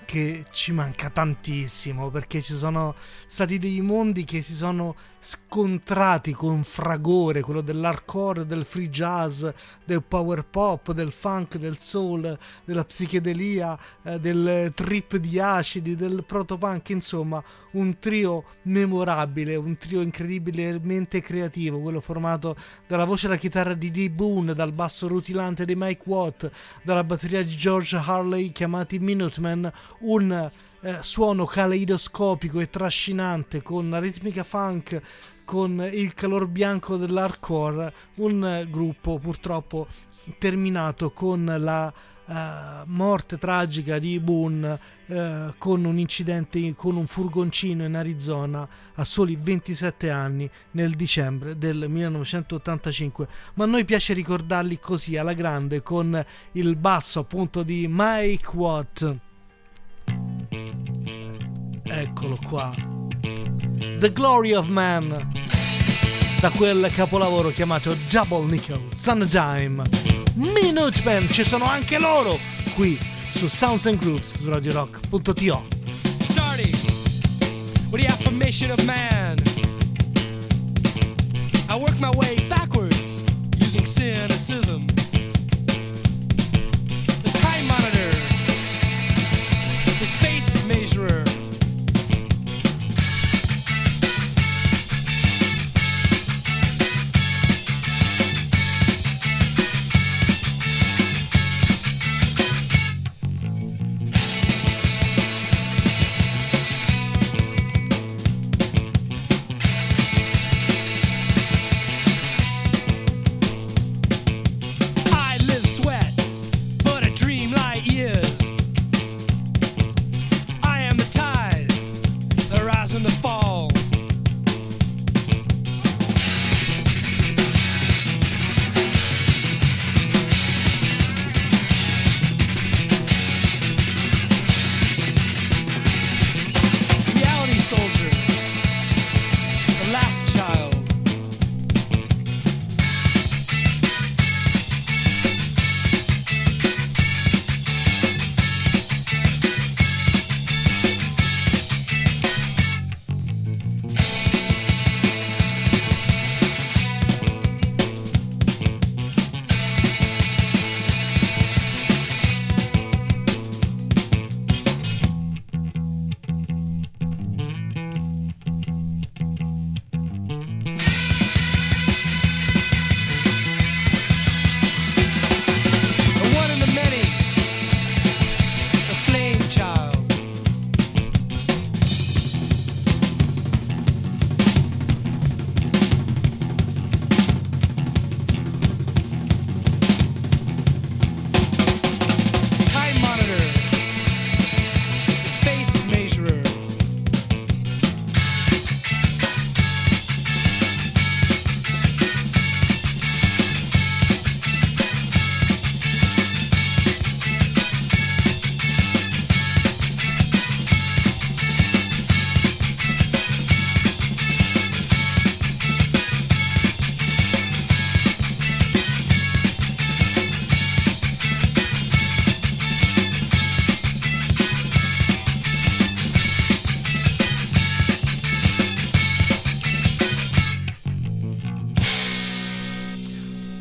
che 0.04 0.44
ci 0.50 0.72
manca 0.72 1.10
tantissimo 1.10 2.10
perché 2.10 2.42
ci 2.42 2.54
sono 2.54 2.94
stati 3.26 3.58
dei 3.58 3.80
mondi 3.80 4.24
che 4.24 4.42
si 4.42 4.54
sono 4.54 4.94
scontrati 5.24 6.32
con 6.32 6.64
fragore, 6.64 7.42
quello 7.42 7.60
dell'hardcore, 7.60 8.44
del 8.44 8.64
free 8.64 8.90
jazz, 8.90 9.46
del 9.84 10.02
power 10.02 10.44
pop, 10.44 10.90
del 10.90 11.12
funk, 11.12 11.58
del 11.58 11.78
soul, 11.78 12.36
della 12.64 12.84
psichedelia, 12.84 13.78
eh, 14.02 14.18
del 14.18 14.72
trip 14.74 15.16
di 15.18 15.38
acidi, 15.38 15.94
del 15.94 16.24
protopunk, 16.26 16.88
insomma, 16.88 17.40
un 17.72 18.00
trio 18.00 18.44
memorabile, 18.62 19.54
un 19.54 19.76
trio 19.76 20.00
incredibilmente 20.00 21.20
creativo, 21.20 21.78
quello 21.78 22.00
formato 22.00 22.56
dalla 22.88 23.04
voce 23.04 23.26
e 23.26 23.30
la 23.30 23.36
chitarra 23.36 23.74
di 23.74 23.92
Dee 23.92 24.10
Boone, 24.10 24.54
dal 24.54 24.72
basso 24.72 25.06
rutilante 25.06 25.64
di 25.64 25.76
Mike 25.76 26.02
Watt, 26.06 26.50
dalla 26.82 27.04
batteria 27.04 27.44
di 27.44 27.56
George 27.56 27.96
Harley 27.96 28.50
chiamati 28.50 28.98
Minutemen, 28.98 29.70
un 30.00 30.50
eh, 30.82 30.98
suono 31.00 31.44
caleidoscopico 31.44 32.58
e 32.60 32.68
trascinante 32.68 33.62
con 33.62 33.88
la 33.88 34.00
ritmica 34.00 34.42
funk 34.42 35.00
con 35.44 35.88
il 35.92 36.12
calor 36.14 36.48
bianco 36.48 36.96
dell'hardcore 36.96 37.92
un 38.16 38.66
gruppo 38.68 39.18
purtroppo 39.18 39.86
terminato 40.38 41.12
con 41.12 41.54
la 41.58 41.92
eh, 42.24 42.82
morte 42.86 43.38
tragica 43.38 43.98
di 43.98 44.18
Boone 44.18 44.78
eh, 45.06 45.54
con 45.56 45.84
un 45.84 45.98
incidente 45.98 46.74
con 46.74 46.96
un 46.96 47.06
furgoncino 47.06 47.84
in 47.84 47.94
Arizona 47.94 48.68
a 48.94 49.04
soli 49.04 49.36
27 49.36 50.10
anni 50.10 50.50
nel 50.72 50.94
dicembre 50.94 51.58
del 51.58 51.88
1985 51.88 53.28
ma 53.54 53.64
a 53.64 53.68
noi 53.68 53.84
piace 53.84 54.14
ricordarli 54.14 54.80
così 54.80 55.16
alla 55.16 55.32
grande 55.32 55.82
con 55.82 56.24
il 56.52 56.74
basso 56.76 57.20
appunto 57.20 57.62
di 57.62 57.86
Mike 57.88 58.56
Watt 58.56 59.30
Eccolo 61.94 62.38
qua. 62.48 62.74
The 63.20 64.12
Glory 64.12 64.54
of 64.54 64.66
Man. 64.68 65.30
Da 66.40 66.50
quel 66.50 66.90
capolavoro 66.90 67.50
chiamato 67.50 67.94
Double 68.08 68.46
Nickel 68.46 68.80
Sundime. 68.92 69.84
Minutemen, 70.34 71.30
ci 71.30 71.44
sono 71.44 71.66
anche 71.66 71.98
loro 71.98 72.38
qui 72.74 72.98
su 73.28 73.46
Sounds 73.46 73.84
and 73.84 73.98
Groups 73.98 74.38
su 74.38 74.48
radiorock.to. 74.48 75.64
starting 76.22 76.74
with 77.90 78.00
the 78.00 78.06
affirmation 78.06 78.70
of 78.70 78.82
man. 78.84 79.38
I 81.68 81.76
work 81.76 81.98
my 82.00 82.10
way 82.16 82.36
backwards 82.48 83.20
using 83.58 83.84
cynicism. 83.84 84.91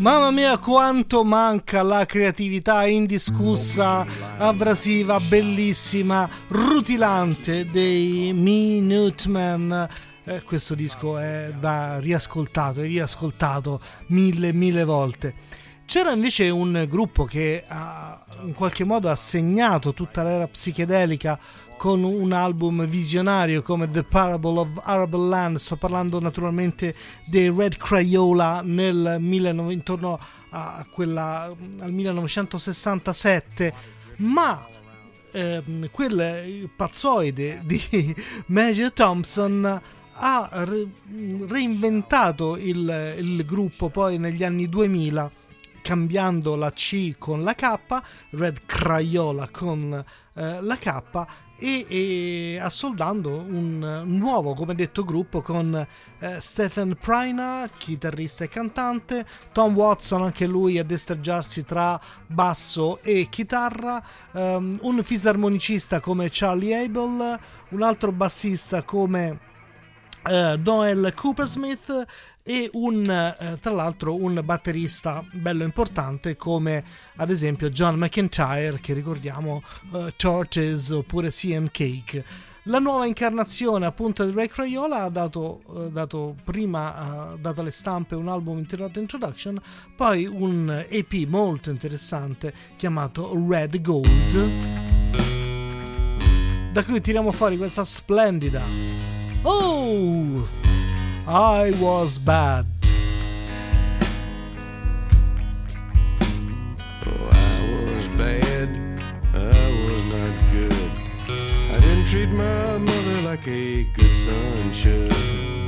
Mamma 0.01 0.31
mia 0.31 0.57
quanto 0.57 1.23
manca 1.23 1.83
la 1.83 2.05
creatività 2.05 2.87
indiscussa, 2.87 4.03
abrasiva, 4.35 5.19
bellissima, 5.19 6.27
rutilante 6.47 7.65
dei 7.65 8.33
Minutemen. 8.33 9.87
Eh, 10.23 10.41
questo 10.41 10.73
disco 10.73 11.19
è 11.19 11.53
da 11.53 11.99
riascoltato 11.99 12.81
e 12.81 12.87
riascoltato 12.87 13.79
mille 14.07 14.51
mille 14.53 14.85
volte. 14.85 15.35
C'era 15.85 16.13
invece 16.13 16.49
un 16.49 16.87
gruppo 16.89 17.25
che 17.25 17.63
ha 17.67 18.25
in 18.43 18.53
qualche 18.53 18.83
modo 18.83 19.07
ha 19.07 19.15
segnato 19.15 19.93
tutta 19.93 20.23
l'era 20.23 20.47
psichedelica 20.47 21.39
con 21.81 22.03
un 22.03 22.31
album 22.31 22.85
visionario 22.85 23.63
come 23.63 23.89
The 23.89 24.03
Parable 24.03 24.59
of 24.59 24.79
Arable 24.83 25.27
Land. 25.27 25.57
Sto 25.57 25.77
parlando 25.77 26.19
naturalmente 26.19 26.93
dei 27.25 27.49
Red 27.49 27.77
Crayola 27.77 28.61
nel 28.63 29.17
19, 29.19 29.73
intorno 29.73 30.19
a 30.51 30.85
quella, 30.91 31.51
al 31.79 31.91
1967, 31.91 33.73
ma 34.17 34.69
ehm, 35.31 35.89
quel 35.89 36.69
pazzoide 36.75 37.63
di 37.63 37.81
Major 38.45 38.93
Thompson 38.93 39.81
ha 40.13 40.49
re- 40.51 40.87
reinventato 41.47 42.57
il, 42.57 43.15
il 43.17 43.43
gruppo 43.43 43.89
poi 43.89 44.19
negli 44.19 44.43
anni 44.43 44.69
2000 44.69 45.31
cambiando 45.81 46.55
la 46.55 46.71
C 46.71 47.15
con 47.17 47.43
la 47.43 47.55
K, 47.55 47.79
Red 48.29 48.67
Crayola 48.67 49.49
con 49.49 49.91
eh, 50.35 50.61
la 50.61 50.77
K 50.77 51.01
e, 51.61 51.85
e 51.87 52.59
assoldando 52.59 53.37
un 53.37 54.01
nuovo, 54.05 54.55
come 54.55 54.73
detto, 54.73 55.05
gruppo 55.05 55.41
con 55.43 55.75
eh, 56.19 56.41
Stephen 56.41 56.97
Prina, 56.99 57.69
chitarrista 57.77 58.43
e 58.43 58.47
cantante, 58.47 59.25
Tom 59.51 59.75
Watson, 59.75 60.23
anche 60.23 60.47
lui 60.47 60.79
a 60.79 60.83
destreggiarsi 60.83 61.63
tra 61.63 62.01
basso 62.25 62.99
e 63.03 63.27
chitarra, 63.29 64.03
um, 64.31 64.79
un 64.81 65.03
fisarmonicista 65.03 65.99
come 65.99 66.29
Charlie 66.31 66.83
Abel, 66.83 67.39
un 67.69 67.81
altro 67.83 68.11
bassista 68.11 68.81
come 68.81 69.49
Uh, 70.23 70.55
Noel 70.63 71.13
Coopersmith 71.15 72.05
e 72.43 72.69
un, 72.73 73.09
eh, 73.09 73.57
tra 73.59 73.71
l'altro 73.71 74.15
un 74.15 74.41
batterista 74.43 75.23
bello 75.31 75.63
importante 75.63 76.35
come 76.35 76.83
ad 77.17 77.29
esempio 77.29 77.69
John 77.69 77.97
McIntyre 77.97 78.79
che 78.79 78.93
ricordiamo 78.93 79.61
uh, 79.91 80.07
Torches 80.15 80.89
oppure 80.89 81.29
CN 81.29 81.69
Cake. 81.71 82.49
La 82.65 82.79
nuova 82.79 83.07
incarnazione 83.07 83.87
appunto 83.87 84.23
di 84.23 84.31
Ray 84.33 84.47
Crayola 84.47 85.03
ha 85.03 85.09
dato, 85.09 85.61
uh, 85.65 85.89
dato 85.89 86.35
prima 86.43 87.33
uh, 87.33 87.37
dato 87.37 87.61
alle 87.61 87.71
stampe 87.71 88.15
un 88.15 88.27
album 88.27 88.59
intitolato 88.59 88.99
Introduction 88.99 89.59
poi 89.95 90.25
un 90.25 90.85
EP 90.89 91.27
molto 91.27 91.69
interessante 91.69 92.53
chiamato 92.75 93.31
Red 93.47 93.81
Gold 93.81 94.79
da 96.71 96.83
cui 96.83 97.01
tiriamo 97.01 97.31
fuori 97.33 97.57
questa 97.57 97.83
splendida. 97.83 98.61
Oh, 99.41 100.70
I 101.33 101.71
was 101.79 102.17
bad. 102.17 102.65
Oh, 107.05 107.29
I 107.31 107.93
was 107.93 108.09
bad. 108.09 108.67
I 109.33 109.89
was 109.89 110.03
not 110.03 110.51
good. 110.51 110.91
I 111.71 111.79
didn't 111.79 112.07
treat 112.07 112.27
my 112.27 112.77
mother 112.79 113.21
like 113.21 113.47
a 113.47 113.85
good 113.95 114.13
son 114.13 114.73
should. 114.73 115.60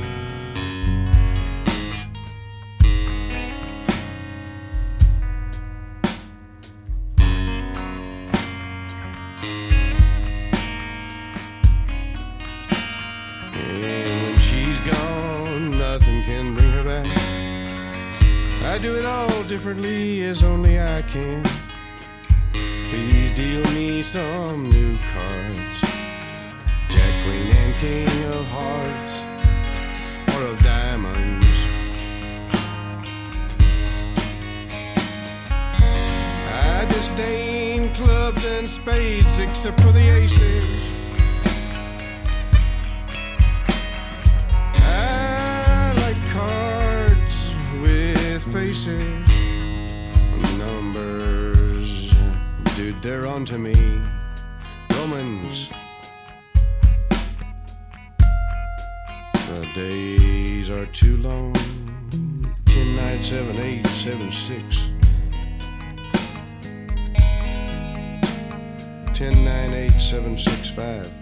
I 18.74 18.78
do 18.78 18.96
it 18.96 19.04
all 19.04 19.44
differently 19.44 20.24
as 20.24 20.42
only 20.42 20.80
I 20.80 21.00
can. 21.02 21.44
Please 22.90 23.30
deal 23.30 23.62
me 23.72 24.02
some 24.02 24.64
new 24.64 24.98
cards. 25.12 25.80
Jack, 26.88 27.14
Queen, 27.22 27.46
and 27.54 27.74
King 27.76 28.24
of 28.32 28.44
Hearts, 28.46 29.22
or 30.34 30.48
of 30.48 30.58
Diamonds. 30.64 31.46
I 36.50 36.84
disdain 36.88 37.94
clubs 37.94 38.44
and 38.44 38.66
spades 38.66 39.38
except 39.38 39.80
for 39.82 39.92
the 39.92 40.16
aces. 40.16 40.83
Faces, 48.54 49.02
numbers. 50.60 52.14
Dude, 52.76 53.02
they're 53.02 53.26
onto 53.26 53.58
me. 53.58 53.74
Romans. 54.92 55.70
The 59.48 59.68
days 59.74 60.70
are 60.70 60.86
too 60.86 61.16
long. 61.16 61.52
Ten, 62.66 62.94
nine, 62.94 63.20
seven, 63.20 63.56
eight, 63.56 63.88
seven, 63.88 64.30
six. 64.30 64.88
Ten, 69.14 69.34
nine, 69.44 69.72
eight, 69.72 69.98
seven, 69.98 70.38
six, 70.38 70.70
five. 70.70 71.12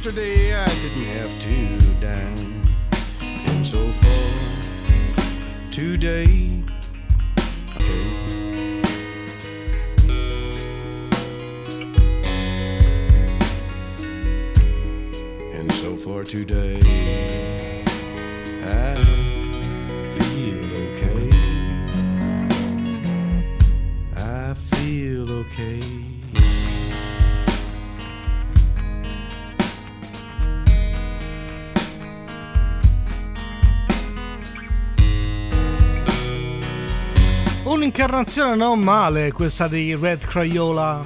Yesterday 0.00 0.54
I 0.54 0.68
didn't 0.68 1.06
have 1.06 1.40
to 1.40 1.78
dine. 2.00 2.68
And 3.48 3.66
so 3.66 3.90
far, 3.98 5.72
today. 5.72 6.62
And 15.52 15.72
so 15.72 15.96
far 15.96 16.22
today, 16.22 16.67
Un'incarnazione 38.08 38.56
non 38.56 38.80
male 38.80 39.32
questa 39.32 39.68
dei 39.68 39.94
Red 39.94 40.24
Crayola. 40.24 41.04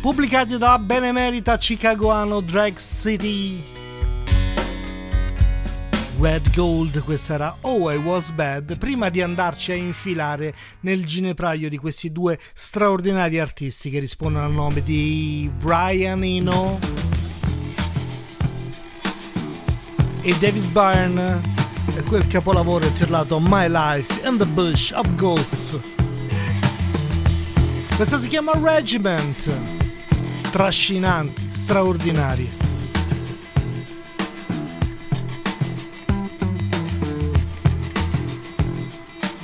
Pubblicati 0.00 0.56
da 0.56 0.78
benemerita 0.78 1.58
chicagoano 1.58 2.40
Drag 2.40 2.78
City. 2.78 3.62
Red 6.18 6.54
Gold, 6.54 7.04
questa 7.04 7.34
era 7.34 7.56
Oh 7.60 7.92
I 7.92 7.96
Was 7.96 8.30
Bad, 8.30 8.78
prima 8.78 9.10
di 9.10 9.20
andarci 9.20 9.72
a 9.72 9.74
infilare 9.74 10.54
nel 10.80 11.04
ginepraio 11.04 11.68
di 11.68 11.76
questi 11.76 12.10
due 12.10 12.38
straordinari 12.54 13.38
artisti 13.38 13.90
che 13.90 13.98
rispondono 13.98 14.46
al 14.46 14.52
nome 14.52 14.82
di 14.82 15.50
Brian 15.58 16.24
Eno 16.24 16.78
e 20.22 20.34
David 20.38 20.64
Byrne 20.70 21.59
e 21.96 22.02
quel 22.02 22.26
capolavoro 22.26 22.84
intitolato 22.84 23.38
My 23.40 23.66
Life 23.68 24.26
in 24.26 24.36
the 24.36 24.46
Bush 24.46 24.92
of 24.92 25.06
Ghosts. 25.14 25.78
Questa 27.96 28.18
si 28.18 28.28
chiama 28.28 28.52
Regiment, 28.54 29.50
trascinanti, 30.50 31.42
straordinari. 31.50 32.48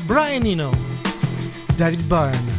Brian 0.04 0.46
Eno, 0.46 0.70
David 1.76 2.02
Byrne. 2.02 2.55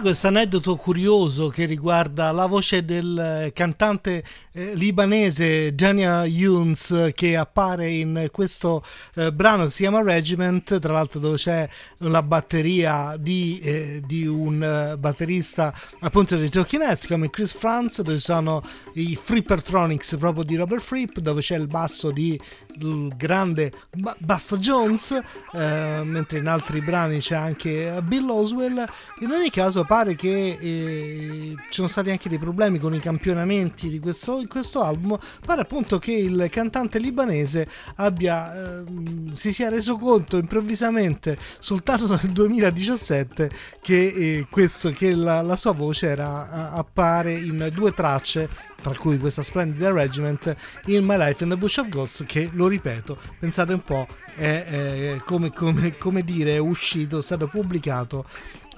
Questo 0.00 0.28
aneddoto 0.28 0.76
curioso 0.76 1.48
che 1.48 1.66
riguarda 1.66 2.32
la 2.32 2.46
voce 2.46 2.86
del 2.86 3.18
eh, 3.18 3.52
cantante 3.52 4.24
eh, 4.52 4.74
libanese 4.74 5.74
Dania 5.74 6.24
Younes 6.24 7.10
che 7.14 7.36
appare 7.36 7.90
in 7.90 8.28
questo 8.32 8.82
eh, 9.16 9.30
brano 9.30 9.64
che 9.64 9.70
si 9.70 9.82
chiama 9.82 10.02
Regiment, 10.02 10.78
tra 10.78 10.94
l'altro 10.94 11.20
dove 11.20 11.36
c'è 11.36 11.68
la 11.98 12.22
batteria 12.22 13.16
di, 13.18 13.60
eh, 13.62 14.02
di 14.06 14.26
un 14.26 14.62
eh, 14.62 14.96
batterista 14.96 15.70
appunto 16.00 16.36
dei 16.36 16.48
Talking 16.48 16.82
Heads 16.82 17.06
come 17.06 17.28
Chris 17.28 17.52
Franz, 17.52 18.00
dove 18.00 18.20
sono 18.20 18.62
i 18.94 19.14
Frippertronics 19.14 20.16
proprio 20.18 20.44
di 20.44 20.56
Robert 20.56 20.82
Fripp, 20.82 21.18
dove 21.18 21.42
c'è 21.42 21.56
il 21.56 21.66
basso 21.66 22.10
di 22.10 22.40
il 22.80 23.12
grande 23.16 23.72
Ba- 23.96 24.16
Basta 24.18 24.56
Jones, 24.56 25.18
eh, 25.52 26.00
mentre 26.04 26.38
in 26.38 26.46
altri 26.46 26.80
brani 26.80 27.18
c'è 27.18 27.34
anche 27.34 28.00
Bill 28.02 28.28
Oswell. 28.28 28.86
In 29.20 29.30
ogni 29.30 29.50
caso 29.50 29.84
pare 29.84 30.14
che 30.14 30.58
eh, 30.60 31.54
ci 31.56 31.74
sono 31.74 31.88
stati 31.88 32.10
anche 32.10 32.28
dei 32.28 32.38
problemi 32.38 32.78
con 32.78 32.94
i 32.94 33.00
campionamenti 33.00 33.88
di 33.88 33.98
questo, 33.98 34.42
questo 34.48 34.82
album. 34.82 35.18
Pare 35.44 35.62
appunto 35.62 35.98
che 35.98 36.12
il 36.12 36.48
cantante 36.50 36.98
libanese 36.98 37.68
abbia, 37.96 38.80
eh, 38.80 38.84
si 39.32 39.52
sia 39.52 39.68
reso 39.68 39.96
conto 39.96 40.36
improvvisamente 40.36 41.38
soltanto 41.58 42.08
nel 42.08 42.32
2017 42.32 43.50
che, 43.80 44.06
eh, 44.06 44.46
questo, 44.50 44.90
che 44.90 45.14
la, 45.14 45.42
la 45.42 45.56
sua 45.56 45.72
voce 45.72 46.08
era, 46.08 46.70
appare 46.72 47.32
in 47.32 47.70
due 47.72 47.92
tracce 47.92 48.48
tra 48.80 48.94
cui 48.94 49.18
questa 49.18 49.42
splendida 49.42 49.92
Regiment 49.92 50.54
in 50.86 51.04
My 51.04 51.16
Life 51.16 51.42
in 51.42 51.50
the 51.50 51.56
Bush 51.56 51.76
of 51.78 51.88
Ghosts 51.88 52.24
che 52.26 52.48
lo 52.52 52.66
ripeto 52.70 53.18
pensate 53.38 53.74
un 53.74 53.84
po' 53.84 54.06
è, 54.34 55.16
è 55.16 55.22
come, 55.24 55.52
come, 55.52 55.98
come 55.98 56.22
dire 56.22 56.54
è 56.54 56.58
uscito 56.58 57.18
è 57.18 57.22
stato 57.22 57.48
pubblicato 57.48 58.24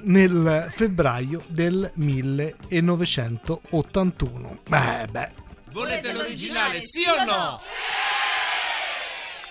nel 0.04 0.66
febbraio 0.70 1.44
del 1.46 1.88
1981 1.94 4.58
beh 4.68 5.06
beh 5.10 5.42
Volete 5.72 6.12
l'originale, 6.12 6.82
sì 6.82 7.02
o 7.08 7.24
no? 7.24 7.58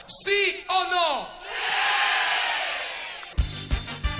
Sì 0.05 0.63
o 0.67 0.83
no? 0.83 1.27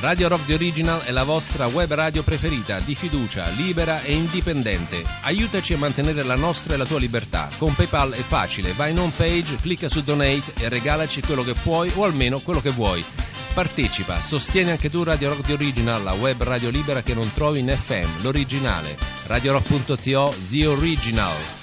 Radio 0.02 0.30
Rock 0.30 0.48
The 0.48 0.56
Original 0.56 1.04
è 1.04 1.12
la 1.12 1.24
vostra 1.24 1.68
web 1.68 1.94
radio 1.94 2.24
preferita, 2.24 2.80
di 2.80 2.96
fiducia, 2.96 3.48
libera 3.50 4.02
e 4.02 4.14
indipendente. 4.14 5.04
Aiutaci 5.22 5.76
a 5.76 5.78
mantenere 5.78 6.24
la 6.24 6.36
nostra 6.36 6.74
e 6.74 6.78
la 6.78 6.88
tua 6.88 6.98
libertà. 6.98 7.48
Con 7.60 7.76
PayPal 7.76 8.14
è 8.14 8.22
facile, 8.22 8.72
vai 8.72 8.92
in 8.92 9.00
home 9.00 9.12
page, 9.16 9.58
clicca 9.62 9.88
su 9.88 10.02
Donate 10.02 10.54
e 10.58 10.70
regalaci 10.70 11.22
quello 11.22 11.44
che 11.44 11.54
puoi 11.54 11.92
o 11.94 12.04
almeno 12.04 12.40
quello 12.40 12.62
che 12.62 12.72
vuoi. 12.72 13.06
Partecipa, 13.54 14.20
sostieni 14.20 14.72
anche 14.72 14.90
tu 14.90 15.04
Radio 15.04 15.30
Rock 15.30 15.46
The 15.46 15.54
Original, 15.54 16.02
la 16.02 16.14
web 16.14 16.42
radio 16.42 16.72
libera 16.72 17.04
che 17.04 17.14
non 17.14 17.32
trovi 17.32 17.60
in 17.60 17.68
FM, 17.68 18.24
l'originale. 18.24 18.98
RadioRock.to 19.28 20.36
The 20.50 20.66
Original. 20.66 21.61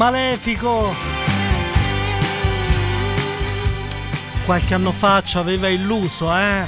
Malefico. 0.00 0.94
Qualche 4.46 4.72
anno 4.72 4.92
fa 4.92 5.22
ci 5.22 5.36
aveva 5.36 5.68
illuso, 5.68 6.34
eh? 6.34 6.64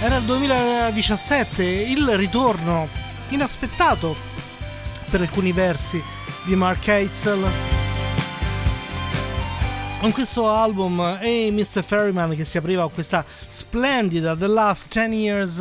Era 0.00 0.16
il 0.18 0.22
2017, 0.22 1.64
il 1.64 2.08
ritorno 2.16 2.88
inaspettato 3.30 4.14
per 5.10 5.22
alcuni 5.22 5.50
versi 5.50 6.00
di 6.44 6.54
Mark 6.54 6.86
Eitzel. 6.86 7.71
Con 10.02 10.10
questo 10.10 10.50
album 10.50 10.98
Hey 11.20 11.52
Mr. 11.52 11.84
Ferryman 11.84 12.34
che 12.34 12.44
si 12.44 12.58
apriva 12.58 12.82
con 12.82 12.92
questa 12.92 13.24
splendida 13.46 14.34
The 14.34 14.48
Last 14.48 14.92
10 14.92 15.14
Years 15.14 15.60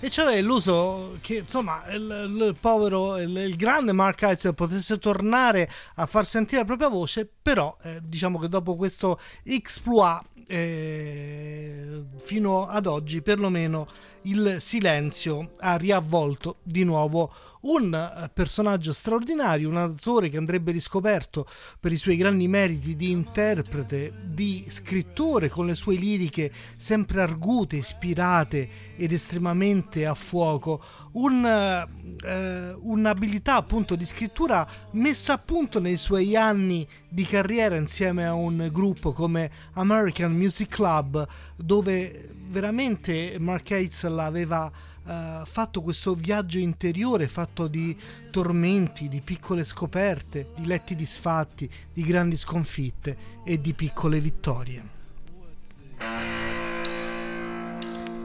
e 0.00 0.08
c'aveva 0.08 0.38
illuso 0.38 1.18
che 1.20 1.40
insomma 1.40 1.84
il, 1.92 2.00
il 2.00 2.56
povero, 2.58 3.18
il, 3.18 3.36
il, 3.36 3.54
grande 3.54 3.92
Mark 3.92 4.22
Eitzel 4.22 4.54
potesse 4.54 4.96
tornare 4.98 5.70
a 5.96 6.06
far 6.06 6.24
sentire 6.24 6.62
la 6.62 6.66
propria 6.66 6.88
voce, 6.88 7.28
però 7.42 7.76
eh, 7.82 7.98
diciamo 8.02 8.38
che 8.38 8.48
dopo 8.48 8.76
questo 8.76 9.20
exploit 9.44 10.24
eh, 10.46 12.02
fino 12.16 12.68
ad 12.68 12.86
oggi 12.86 13.20
perlomeno 13.20 13.86
il 14.22 14.56
silenzio 14.58 15.50
ha 15.58 15.76
riavvolto 15.76 16.56
di 16.62 16.84
nuovo 16.84 17.30
un 17.62 17.92
eh, 17.94 18.30
personaggio 18.32 18.92
straordinario, 18.92 19.68
un 19.68 19.76
attore 19.76 20.28
che 20.28 20.36
andrebbe 20.36 20.72
riscoperto 20.72 21.46
per 21.78 21.92
i 21.92 21.96
suoi 21.96 22.16
grandi 22.16 22.48
meriti 22.48 22.96
di 22.96 23.10
interprete, 23.10 24.12
di 24.24 24.64
scrittore 24.68 25.48
con 25.48 25.66
le 25.66 25.74
sue 25.74 25.96
liriche 25.96 26.50
sempre 26.76 27.20
argute, 27.20 27.76
ispirate 27.76 28.68
ed 28.96 29.12
estremamente 29.12 30.06
a 30.06 30.14
fuoco, 30.14 30.82
un, 31.12 31.44
eh, 31.44 32.74
un'abilità 32.80 33.56
appunto 33.56 33.96
di 33.96 34.04
scrittura 34.04 34.66
messa 34.92 35.34
a 35.34 35.38
punto 35.38 35.80
nei 35.80 35.96
suoi 35.96 36.36
anni 36.36 36.86
di 37.08 37.24
carriera 37.24 37.76
insieme 37.76 38.26
a 38.26 38.34
un 38.34 38.68
gruppo 38.72 39.12
come 39.12 39.50
American 39.74 40.32
Music 40.32 40.68
Club 40.68 41.26
dove 41.56 42.30
veramente 42.48 43.36
Mark 43.38 43.70
Eitzel 43.70 44.18
aveva 44.18 44.70
uh, 45.04 45.44
fatto 45.44 45.80
questo 45.80 46.14
viaggio 46.14 46.58
interiore 46.58 47.28
fatto 47.28 47.66
di 47.66 47.96
tormenti, 48.30 49.08
di 49.08 49.20
piccole 49.20 49.64
scoperte, 49.64 50.50
di 50.56 50.66
letti 50.66 50.94
disfatti, 50.94 51.68
di 51.92 52.02
grandi 52.02 52.36
sconfitte 52.36 53.16
e 53.44 53.60
di 53.60 53.72
piccole 53.74 54.20
vittorie. 54.20 55.00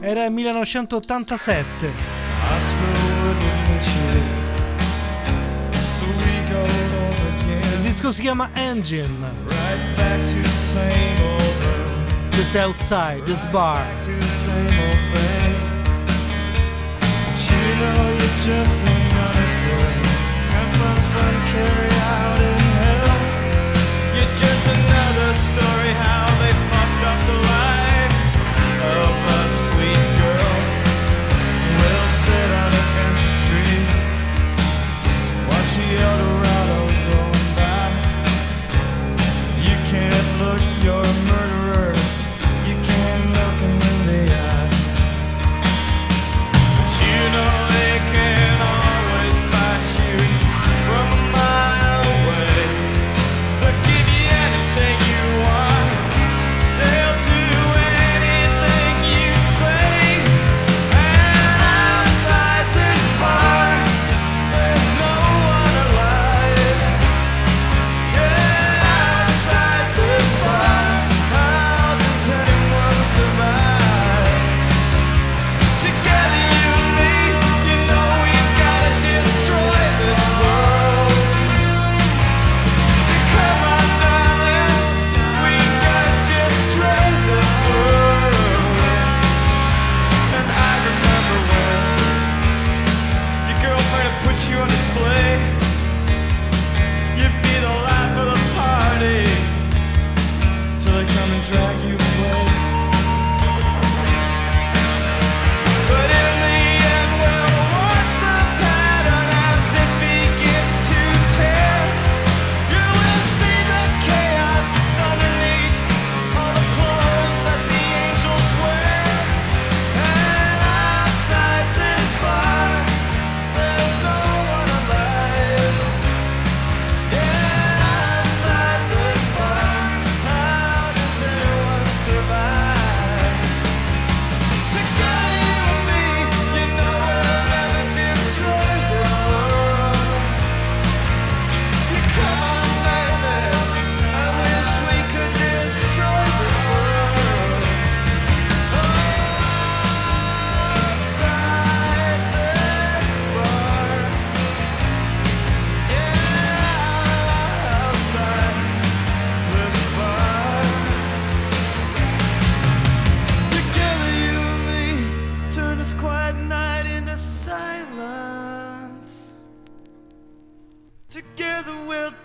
Era 0.00 0.24
il 0.24 0.32
1987. 0.32 1.92
Il 7.72 7.80
disco 7.80 8.12
si 8.12 8.22
chiama 8.22 8.50
Engine. 8.54 9.46
Just 12.30 12.54
outside 12.54 13.24
this 13.24 13.44
bar. 13.46 13.84
Story 25.38 25.92
how 25.92 26.27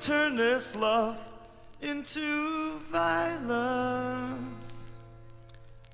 turn 0.03 0.35
this 0.35 0.73
love 0.73 1.15
into 1.79 2.77
violence. 2.91 4.81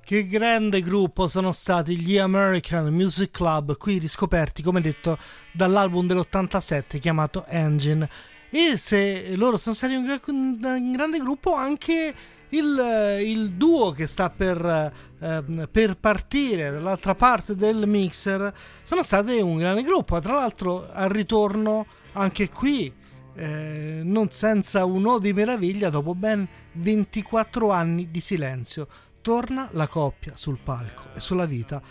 Che 0.03 0.25
grande 0.25 0.81
gruppo 0.81 1.27
sono 1.27 1.51
stati 1.51 1.95
gli 1.95 2.17
American 2.17 2.87
Music 2.87 3.29
Club, 3.29 3.77
qui 3.77 3.99
riscoperti, 3.99 4.63
come 4.63 4.81
detto, 4.81 5.15
dall'album 5.51 6.07
dell'87 6.07 6.97
chiamato 6.97 7.45
Engine. 7.45 8.09
E 8.49 8.77
se 8.77 9.35
loro 9.35 9.57
sono 9.57 9.75
stati 9.75 9.93
un, 9.93 10.19
un 10.25 10.91
grande 10.91 11.19
gruppo, 11.19 11.53
anche 11.53 12.13
il, 12.49 13.19
il 13.21 13.51
duo 13.51 13.91
che 13.91 14.07
sta 14.07 14.31
per, 14.31 14.91
ehm, 15.19 15.69
per 15.71 15.97
partire 15.97 16.71
dall'altra 16.71 17.13
parte 17.13 17.55
del 17.55 17.87
mixer 17.87 18.51
sono 18.83 19.03
stati 19.03 19.39
un 19.39 19.57
grande 19.57 19.83
gruppo. 19.83 20.19
Tra 20.19 20.33
l'altro, 20.33 20.89
al 20.91 21.09
ritorno, 21.09 21.85
anche 22.13 22.49
qui, 22.49 22.91
eh, 23.39 24.01
non 24.03 24.29
senza 24.31 24.83
un 24.83 25.05
o 25.05 25.17
di 25.17 25.31
meraviglia, 25.31 25.89
dopo 25.89 26.13
ben 26.13 26.45
24 26.73 27.71
anni 27.71 28.11
di 28.11 28.19
silenzio, 28.19 28.85
torna 29.21 29.69
la 29.71 29.87
coppia 29.87 30.35
sul 30.35 30.59
palco 30.61 31.13
e 31.13 31.21
sulla 31.21 31.45
vita. 31.45 31.81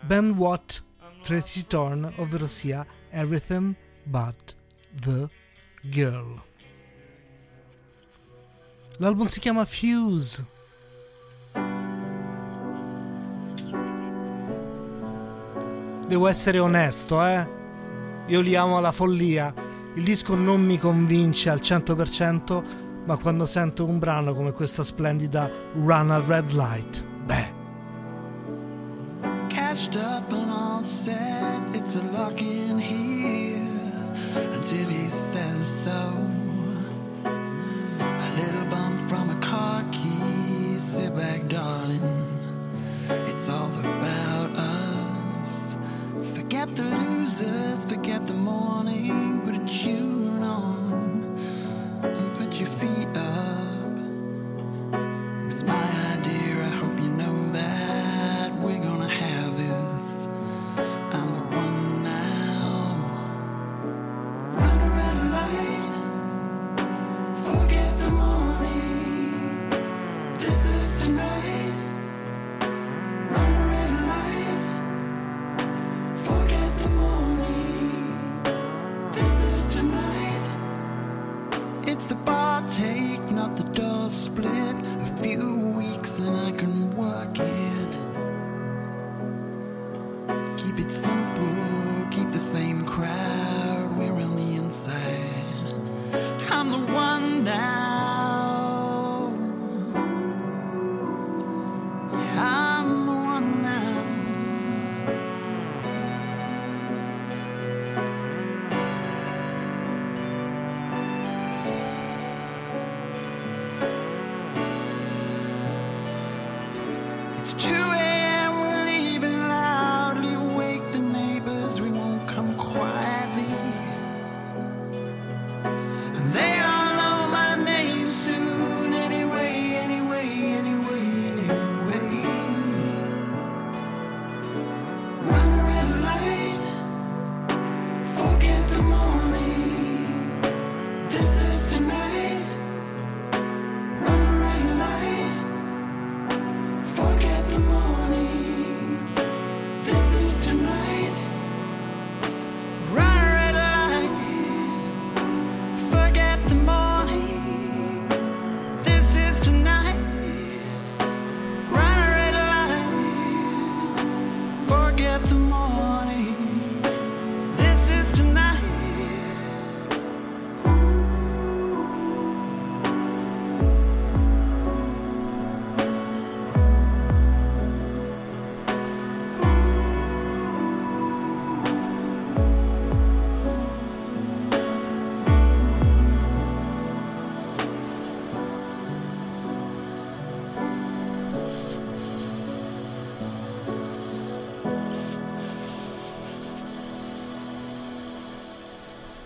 Ben 0.00 0.30
Watt, 0.30 0.82
Tracy 1.22 1.66
Thorn, 1.66 2.10
ovvero 2.16 2.48
sia 2.48 2.86
Everything 3.10 3.74
But 4.02 4.56
the 4.98 5.28
Girl. 5.82 6.42
L'album 8.96 9.26
si 9.26 9.40
chiama 9.40 9.66
Fuse. 9.66 10.46
Devo 16.06 16.26
essere 16.26 16.58
onesto, 16.58 17.22
eh. 17.22 17.46
Io 18.28 18.40
li 18.40 18.56
amo 18.56 18.78
alla 18.78 18.92
follia. 18.92 19.67
Il 19.98 20.04
disco 20.04 20.36
non 20.36 20.64
mi 20.64 20.78
convince 20.78 21.50
al 21.50 21.58
100%, 21.58 22.62
ma 23.04 23.16
quando 23.16 23.46
sento 23.46 23.84
un 23.84 23.98
brano 23.98 24.32
come 24.32 24.52
questa 24.52 24.84
splendida 24.84 25.50
Run 25.74 26.12
a 26.12 26.22
Red 26.24 26.52
Light, 26.52 27.04
beh, 27.24 27.52
Catched 29.48 29.96
up 29.96 30.30
and 30.30 30.50
all 30.50 30.84
set, 30.84 31.74
it's 31.74 31.96
a 31.96 32.02
lock 32.12 32.40
in 32.40 32.78
here 32.78 33.58
until 34.36 34.88
he 34.88 35.08
says 35.08 35.66
so. 35.66 36.14
A 37.24 38.30
little 38.36 38.66
bump 38.68 39.00
from 39.08 39.30
a 39.30 39.36
car 39.40 39.82
key, 39.90 40.78
sit 40.78 41.12
back, 41.12 41.44
darling. 41.48 42.24
It's 43.26 43.48
all 43.48 43.68
about 43.80 44.56
us. 44.56 44.87
Forget 46.48 46.76
the 46.76 46.84
losers, 46.84 47.84
forget 47.84 48.26
the 48.26 48.32
morning, 48.32 49.42
put 49.44 49.54
a 49.54 49.66
tune 49.66 50.42
on 50.42 51.36
and 52.02 52.34
put 52.38 52.58
your 52.58 52.70
feet 52.70 53.14
up. 53.14 53.98
It's 55.50 55.62
my 55.62 56.14
idea, 56.14 56.64
I 56.64 56.70
hope 56.80 56.98
you 57.00 57.10
know 57.10 57.48
that 57.52 58.54
we're 58.62 58.80
gonna 58.80 59.10
have 59.10 59.58
this. 59.58 60.26
I'm 60.78 61.34
the 61.34 61.40
one 61.54 62.02
now. 62.02 62.96
Run 64.54 64.78
a 64.80 64.90
red 64.96 65.18
the 83.58 83.64
door 83.72 84.08
split. 84.08 84.76
A 85.00 85.06
few 85.20 85.74
weeks 85.76 86.20
and 86.20 86.36
I 86.36 86.52
can 86.52 86.90
work 86.92 87.38
it. 87.38 87.92
Keep 90.56 90.78
it 90.78 90.92
simple, 90.92 91.27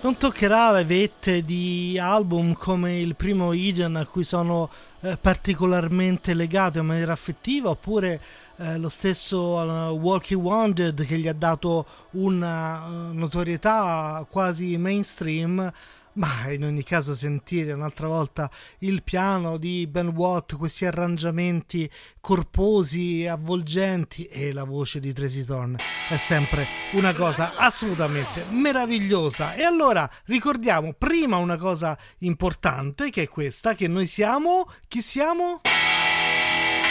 Non 0.03 0.17
toccherà 0.17 0.73
le 0.73 0.85
vette 0.85 1.45
di 1.45 1.97
album 1.97 2.55
come 2.55 2.99
il 2.99 3.15
primo 3.15 3.53
Eden 3.53 3.95
a 3.95 4.05
cui 4.05 4.25
sono 4.25 4.69
eh, 5.01 5.17
particolarmente 5.17 6.35
legato 6.35 6.81
in 6.81 6.87
maniera 6.87 7.13
affettiva 7.13 7.71
oppure 7.71 8.21
eh, 8.57 8.79
lo 8.79 8.89
stesso 8.89 9.39
uh, 9.39 9.97
Walkie 9.97 10.35
Wounded 10.35 11.07
che 11.07 11.19
gli 11.19 11.29
ha 11.29 11.33
dato 11.33 11.87
una 12.13 12.85
uh, 12.85 13.13
notorietà 13.13 14.27
quasi 14.29 14.77
mainstream 14.77 15.73
ma 16.15 16.51
in 16.51 16.65
ogni 16.65 16.83
caso 16.83 17.15
sentire 17.15 17.73
un'altra 17.73 18.07
volta 18.07 18.51
il 18.79 19.03
piano 19.03 19.57
di 19.57 19.87
Ben 19.87 20.09
Watt, 20.09 20.57
questi 20.57 20.85
arrangiamenti 20.85 21.91
corposi, 22.21 23.27
avvolgenti 23.27 24.25
e 24.25 24.53
la 24.53 24.65
voce 24.65 25.01
di 25.01 25.13
Tracy 25.13 25.45
Thorn 25.45 25.77
è 26.09 26.17
sempre 26.17 26.67
una 26.93 27.13
cosa 27.13 27.55
assolutamente 27.55 28.45
meravigliosa. 28.51 29.55
E 29.55 29.63
allora 29.63 30.09
ricordiamo 30.25 30.93
prima 30.93 31.37
una 31.37 31.57
cosa 31.57 31.97
importante 32.19 33.11
che 33.11 33.23
è 33.23 33.29
questa, 33.29 33.75
che 33.75 33.89
noi 33.89 34.07
siamo... 34.07 34.69
chi 34.89 35.01
siamo? 35.01 35.61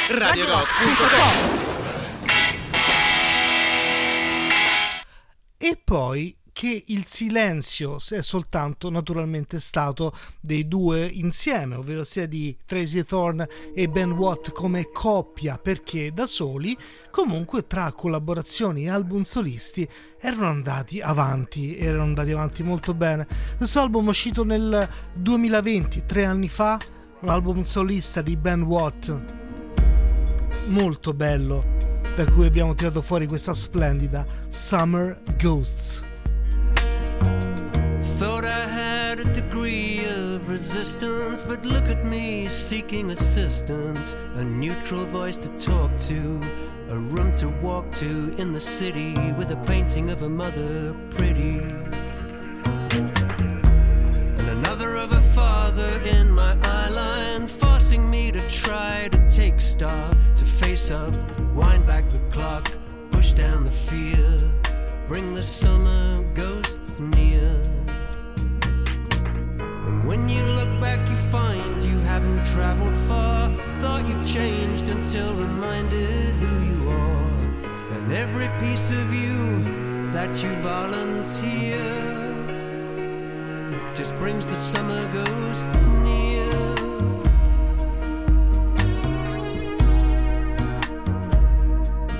Radio 0.09 0.45
E 5.57 5.79
poi 5.83 6.35
che 6.53 6.83
il 6.87 7.05
silenzio 7.07 7.97
è 8.09 8.21
soltanto 8.21 8.89
naturalmente 8.89 9.59
stato 9.59 10.13
dei 10.39 10.67
due 10.67 11.05
insieme, 11.05 11.75
ovvero 11.75 12.03
sia 12.03 12.27
di 12.27 12.55
Tracy 12.65 13.03
Thorn 13.03 13.45
e 13.73 13.87
Ben 13.87 14.11
Watt 14.11 14.51
come 14.51 14.89
coppia, 14.91 15.57
perché 15.57 16.11
da 16.13 16.25
soli, 16.25 16.77
comunque 17.09 17.67
tra 17.67 17.91
collaborazioni 17.91 18.83
e 18.83 18.89
album 18.89 19.21
solisti, 19.21 19.87
erano 20.19 20.47
andati 20.47 20.99
avanti, 20.99 21.77
erano 21.77 22.03
andati 22.03 22.31
avanti 22.31 22.63
molto 22.63 22.93
bene. 22.93 23.27
Questo 23.57 23.79
album 23.79 24.07
è 24.07 24.09
uscito 24.09 24.43
nel 24.43 24.87
2020, 25.17 26.03
tre 26.05 26.25
anni 26.25 26.49
fa, 26.49 26.79
un 27.21 27.29
album 27.29 27.61
solista 27.63 28.21
di 28.21 28.35
Ben 28.35 28.63
Watt, 28.63 29.23
molto 30.67 31.13
bello, 31.13 31.79
da 32.15 32.25
cui 32.25 32.45
abbiamo 32.45 32.75
tirato 32.75 33.01
fuori 33.01 33.25
questa 33.25 33.53
splendida 33.53 34.25
Summer 34.49 35.21
Ghosts. 35.37 36.09
Thought 38.21 38.45
I 38.45 38.67
had 38.67 39.19
a 39.19 39.33
degree 39.33 40.05
of 40.05 40.47
resistance, 40.47 41.43
but 41.43 41.65
look 41.65 41.85
at 41.85 42.05
me 42.05 42.47
seeking 42.49 43.09
assistance. 43.09 44.15
A 44.35 44.43
neutral 44.43 45.07
voice 45.07 45.37
to 45.37 45.47
talk 45.57 45.89
to, 46.01 46.43
a 46.89 46.99
room 46.99 47.33
to 47.37 47.49
walk 47.49 47.91
to 47.93 48.35
in 48.37 48.53
the 48.53 48.59
city 48.59 49.15
with 49.39 49.49
a 49.49 49.55
painting 49.65 50.11
of 50.11 50.21
a 50.21 50.29
mother 50.29 50.95
pretty. 51.09 51.61
And 54.37 54.47
another 54.59 54.97
of 54.97 55.13
a 55.13 55.21
father 55.33 55.99
in 56.05 56.29
my 56.29 56.53
eyeline, 56.57 57.49
forcing 57.49 58.07
me 58.07 58.31
to 58.33 58.49
try 58.51 59.07
to 59.07 59.29
take 59.31 59.59
stock, 59.59 60.15
to 60.35 60.45
face 60.45 60.91
up, 60.91 61.15
wind 61.55 61.87
back 61.87 62.07
the 62.11 62.19
clock, 62.29 62.71
push 63.09 63.33
down 63.33 63.65
the 63.65 63.71
fear, 63.71 64.53
bring 65.07 65.33
the 65.33 65.43
summer 65.43 66.21
ghosts 66.35 66.99
near. 66.99 67.59
When 70.11 70.27
you 70.27 70.43
look 70.43 70.67
back, 70.81 71.07
you 71.07 71.15
find 71.31 71.81
you 71.81 71.97
haven't 71.99 72.43
traveled 72.47 72.97
far. 73.07 73.49
Thought 73.79 74.05
you 74.09 74.21
changed 74.25 74.89
until 74.89 75.33
reminded 75.33 76.33
who 76.35 76.53
you 76.69 76.89
are. 76.89 77.95
And 77.95 78.11
every 78.11 78.49
piece 78.59 78.91
of 78.91 79.13
you 79.13 79.63
that 80.11 80.43
you 80.43 80.53
volunteer 80.55 81.79
just 83.95 84.13
brings 84.15 84.45
the 84.45 84.57
summer 84.57 85.01
ghosts 85.13 85.87
near. 86.03 86.75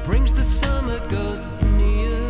Brings 0.06 0.32
the 0.32 0.46
summer 0.46 1.06
ghosts 1.10 1.62
near. 1.64 2.21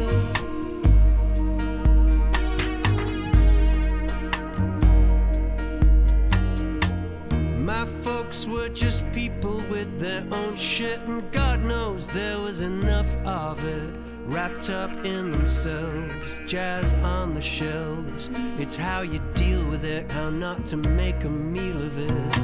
My 7.82 7.88
folks 7.88 8.46
were 8.46 8.70
just 8.70 9.12
people 9.12 9.66
with 9.68 10.00
their 10.00 10.24
own 10.32 10.56
shit, 10.56 11.00
and 11.00 11.32
God 11.32 11.64
knows 11.64 12.08
there 12.10 12.40
was 12.40 12.62
enough 12.62 13.12
of 13.26 13.66
it 13.66 13.96
wrapped 14.24 14.70
up 14.70 14.92
in 15.04 15.32
themselves. 15.32 16.40
Jazz 16.46 16.94
on 16.94 17.34
the 17.34 17.42
shelves, 17.42 18.30
it's 18.60 18.76
how 18.76 19.02
you 19.02 19.20
deal 19.34 19.68
with 19.68 19.84
it, 19.84 20.12
how 20.12 20.30
not 20.30 20.68
to 20.68 20.78
make 20.78 21.24
a 21.24 21.30
meal 21.30 21.82
of 21.82 21.98
it. 21.98 22.38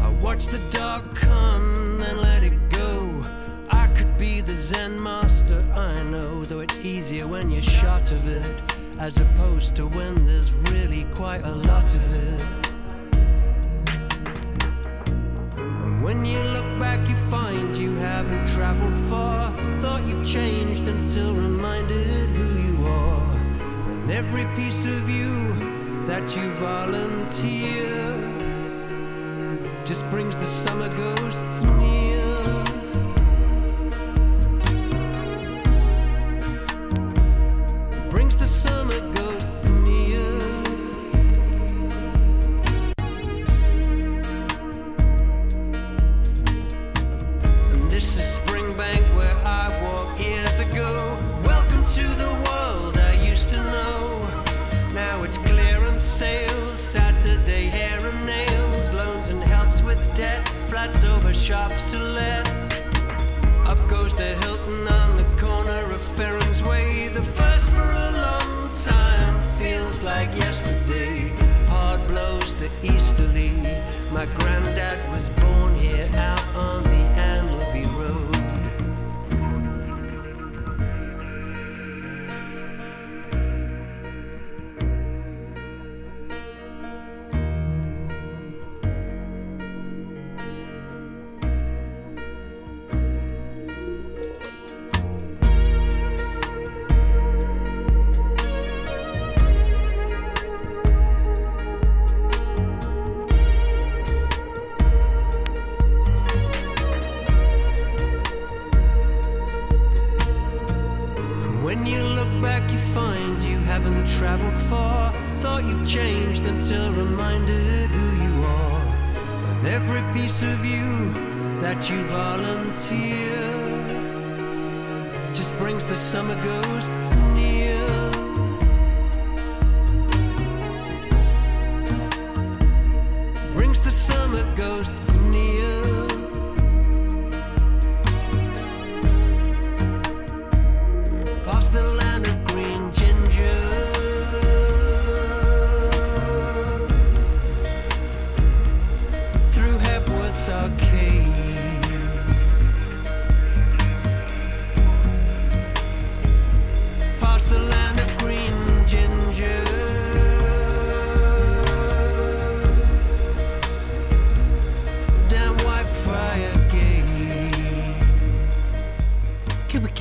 I 0.00 0.08
watch 0.22 0.46
the 0.46 0.60
dog 0.70 1.16
come 1.16 2.00
and 2.00 2.20
let 2.20 2.44
it 2.44 2.70
go. 2.70 3.10
I 3.70 3.88
could 3.88 4.16
be 4.18 4.40
the 4.40 4.54
Zen 4.54 5.02
master, 5.02 5.68
I 5.72 6.00
know, 6.04 6.44
though 6.44 6.60
it's 6.60 6.78
easier 6.78 7.26
when 7.26 7.50
you're 7.50 7.60
short 7.60 8.12
of 8.12 8.28
it, 8.28 8.62
as 9.00 9.18
opposed 9.18 9.74
to 9.76 9.88
when 9.88 10.14
there's 10.26 10.52
really 10.70 11.06
quite 11.10 11.42
a 11.42 11.50
lot 11.52 11.92
of 11.92 12.12
it. 12.12 12.61
Traveled 18.72 19.10
far. 19.10 19.52
Thought 19.80 20.06
you 20.06 20.24
changed 20.24 20.88
until 20.88 21.34
reminded 21.34 22.28
who 22.30 22.48
you 22.62 22.86
are. 22.86 23.32
And 23.90 24.10
every 24.10 24.44
piece 24.56 24.86
of 24.86 25.10
you 25.10 25.52
that 26.06 26.36
you 26.36 26.50
volunteer 26.52 27.90
just 29.84 30.08
brings 30.10 30.36
the 30.36 30.46
summer 30.46 30.88
ghosts 30.96 31.62
near. 31.62 32.81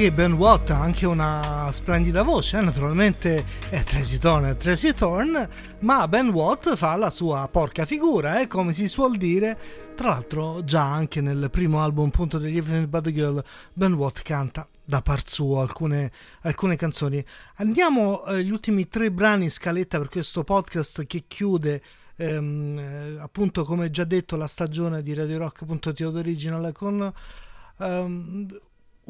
Anche 0.01 0.15
Ben 0.15 0.33
Watt 0.33 0.71
ha 0.71 0.81
anche 0.81 1.05
una 1.05 1.69
splendida 1.71 2.23
voce, 2.23 2.57
eh, 2.57 2.61
naturalmente 2.61 3.45
è 3.69 3.83
Tracy 3.83 4.17
Thorn, 4.17 4.45
è 4.45 4.55
Tracy 4.55 4.93
Thorn, 4.93 5.47
ma 5.81 6.07
Ben 6.07 6.29
Watt 6.29 6.75
fa 6.75 6.95
la 6.95 7.11
sua 7.11 7.47
porca 7.51 7.85
figura, 7.85 8.41
eh, 8.41 8.47
come 8.47 8.73
si 8.73 8.87
suol 8.87 9.15
dire. 9.15 9.55
Tra 9.95 10.09
l'altro 10.09 10.63
già 10.63 10.91
anche 10.91 11.21
nel 11.21 11.49
primo 11.51 11.83
album 11.83 12.07
appunto 12.07 12.39
degli 12.39 12.59
But 12.59 13.03
The 13.03 13.13
Girl 13.13 13.43
Ben 13.73 13.93
Watt 13.93 14.23
canta 14.23 14.67
da 14.83 15.03
par 15.03 15.21
suo 15.29 15.59
alcune, 15.59 16.11
alcune 16.41 16.75
canzoni. 16.75 17.23
Andiamo 17.57 18.23
agli 18.23 18.49
ultimi 18.49 18.87
tre 18.87 19.11
brani 19.11 19.43
in 19.43 19.51
scaletta 19.51 19.99
per 19.99 20.09
questo 20.09 20.43
podcast 20.43 21.05
che 21.05 21.25
chiude 21.27 21.79
ehm, 22.15 22.79
eh, 22.79 23.17
appunto 23.19 23.63
come 23.63 23.91
già 23.91 24.05
detto 24.05 24.35
la 24.35 24.47
stagione 24.47 25.03
di 25.03 25.13
Radio 25.13 25.37
Rock.to 25.37 26.11
Original 26.17 26.71
con 26.71 27.13
ehm, 27.77 28.47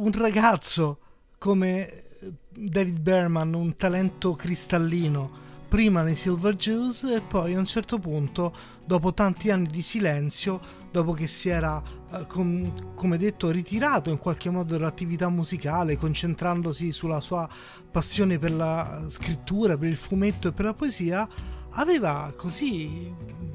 un 0.02 0.12
ragazzo 0.14 0.98
come 1.38 2.06
David 2.50 3.00
Berman, 3.00 3.54
un 3.54 3.76
talento 3.76 4.34
cristallino, 4.34 5.40
prima 5.68 6.02
nei 6.02 6.16
Silver 6.16 6.56
Jews 6.56 7.04
e 7.04 7.22
poi 7.22 7.54
a 7.54 7.60
un 7.60 7.68
certo 7.68 8.00
punto, 8.00 8.52
dopo 8.84 9.14
tanti 9.14 9.52
anni 9.52 9.68
di 9.68 9.84
silenzio, 9.84 10.60
dopo 10.92 11.14
che 11.14 11.28
si 11.28 11.50
era, 11.50 11.82
eh, 12.14 12.26
com- 12.26 12.94
come 12.96 13.18
detto, 13.18 13.52
ritirato 13.52 14.10
in 14.10 14.18
qualche 14.18 14.50
modo 14.50 14.76
dall'attività 14.76 15.30
musicale, 15.30 15.98
concentrandosi 15.98 16.92
sulla 16.92 17.22
sua 17.22 17.48
passione 17.92 18.40
per 18.40 18.52
la 18.52 19.06
scrittura, 19.08 19.78
per 19.78 19.88
il 19.88 19.98
fumetto 19.98 20.48
e 20.48 20.52
per 20.52 20.66
la 20.66 20.74
poesia, 20.74 21.28
aveva 21.74 22.34
così 22.36 23.14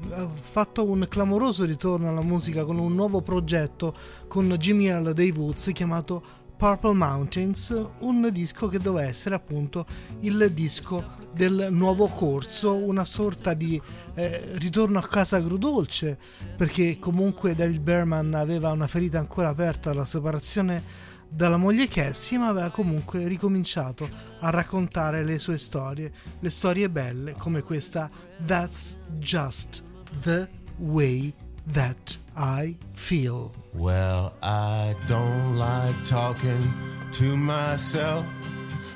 eh, 0.09 0.27
fatto 0.33 0.85
un 0.85 1.05
clamoroso 1.09 1.65
ritorno 1.65 2.09
alla 2.09 2.21
musica 2.21 2.63
con 2.63 2.79
un 2.79 2.95
nuovo 2.95 3.21
progetto 3.21 3.93
con 4.27 4.47
Jimmy 4.57 4.89
L. 4.89 5.13
dei 5.13 5.31
Woods 5.31 5.71
chiamato 5.73 6.36
Purple 6.57 6.93
Mountains, 6.93 7.73
un 7.99 8.29
disco 8.31 8.67
che 8.67 8.79
doveva 8.79 9.07
essere 9.07 9.35
appunto 9.35 9.85
il 10.21 10.51
disco 10.51 11.15
del 11.33 11.67
nuovo 11.71 12.07
corso, 12.07 12.73
una 12.73 13.05
sorta 13.05 13.53
di 13.53 13.79
eh, 14.15 14.53
ritorno 14.55 14.97
a 14.97 15.07
casa 15.07 15.37
agrodolce, 15.37 16.17
perché 16.57 16.97
comunque 16.97 17.53
David 17.53 17.81
Berman 17.81 18.33
aveva 18.33 18.71
una 18.71 18.87
ferita 18.87 19.19
ancora 19.19 19.49
aperta 19.49 19.91
dalla 19.91 20.05
separazione 20.05 21.05
dalla 21.29 21.57
moglie 21.57 21.87
Cassie, 21.87 22.37
ma 22.37 22.47
aveva 22.47 22.71
comunque 22.71 23.27
ricominciato 23.27 24.09
a 24.39 24.49
raccontare 24.49 25.23
le 25.23 25.37
sue 25.37 25.57
storie, 25.57 26.11
le 26.39 26.49
storie 26.49 26.89
belle 26.89 27.35
come 27.35 27.61
questa 27.61 28.09
That's 28.45 28.97
Just 29.19 29.83
the 30.21 30.47
Way 30.77 31.33
That 31.71 32.17
I 32.35 32.77
Feel. 32.93 33.66
Well, 33.77 34.33
I 34.41 34.95
don't 35.05 35.55
like 35.55 36.03
talking 36.03 36.73
to 37.13 37.37
myself, 37.37 38.25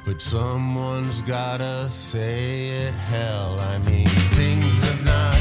but 0.04 0.20
someone's 0.20 1.22
gotta 1.22 1.88
say 1.90 2.70
it. 2.70 2.92
Hell, 2.92 3.60
I 3.60 3.78
mean, 3.78 4.08
things 4.08 4.82
have 4.82 5.06
not 5.06 5.40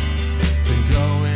been 0.64 0.92
going 0.92 1.29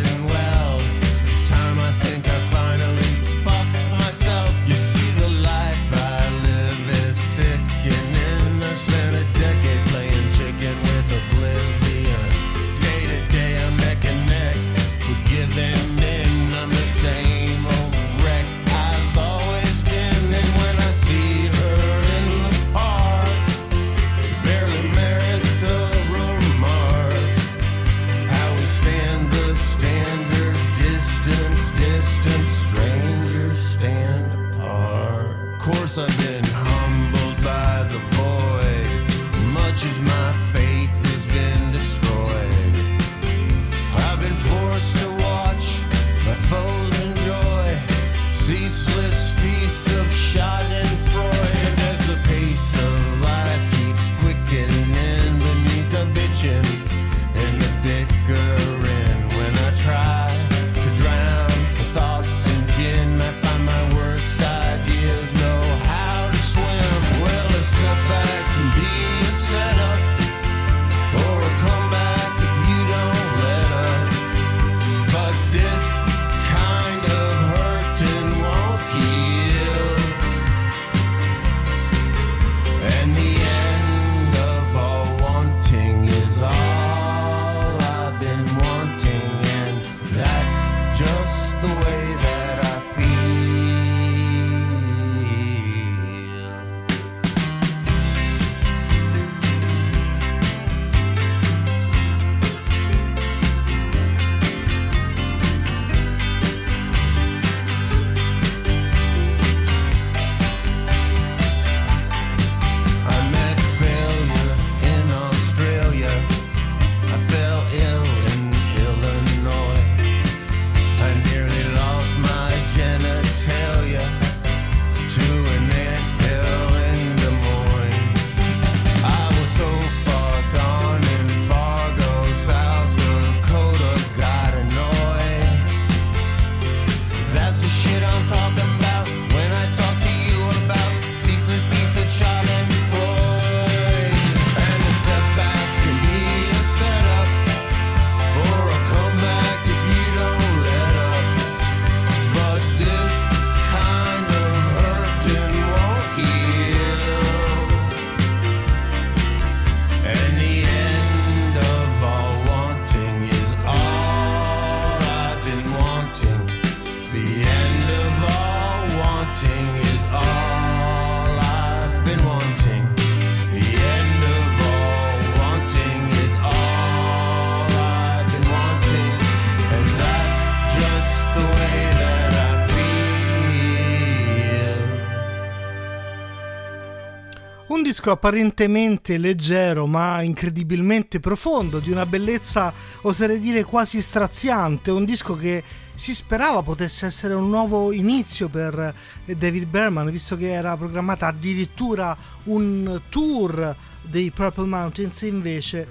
disco 188.05 188.11
apparentemente 188.11 189.17
leggero 189.17 189.87
ma 189.87 190.21
incredibilmente 190.21 191.21
profondo, 191.21 191.79
di 191.79 191.91
una 191.91 192.05
bellezza 192.05 192.71
oserei 193.03 193.39
dire 193.39 193.65
quasi 193.65 194.03
straziante, 194.03 194.91
un 194.91 195.07
disco 195.07 195.35
che 195.35 195.63
si 195.95 196.15
sperava 196.15 196.63
potesse 196.63 197.07
essere 197.07 197.33
un 197.33 197.49
nuovo 197.49 197.93
inizio 197.93 198.49
per 198.49 198.95
David 199.25 199.65
Berman, 199.65 200.11
visto 200.11 200.37
che 200.37 200.53
era 200.53 200.77
programmata 200.77 201.29
addirittura 201.29 202.15
un 202.45 203.01
tour 203.09 203.75
dei 204.03 204.31
Purple 204.31 204.67
Mountains 204.67 205.23
invece 205.23 205.87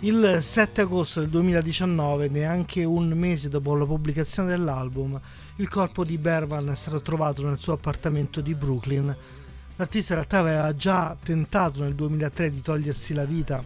il 0.00 0.38
7 0.40 0.82
agosto 0.82 1.18
del 1.18 1.30
2019, 1.30 2.28
neanche 2.28 2.84
un 2.84 3.08
mese 3.08 3.48
dopo 3.48 3.74
la 3.74 3.86
pubblicazione 3.86 4.50
dell'album, 4.50 5.20
il 5.56 5.68
corpo 5.68 6.04
di 6.04 6.16
Berman 6.16 6.70
è 6.70 6.76
stato 6.76 7.02
trovato 7.02 7.44
nel 7.44 7.58
suo 7.58 7.72
appartamento 7.72 8.40
di 8.40 8.54
Brooklyn. 8.54 9.16
L'artista 9.80 10.12
in 10.12 10.18
realtà 10.18 10.38
aveva 10.40 10.76
già 10.76 11.16
tentato 11.22 11.80
nel 11.80 11.94
2003 11.94 12.50
di 12.50 12.60
togliersi 12.60 13.14
la 13.14 13.24
vita 13.24 13.64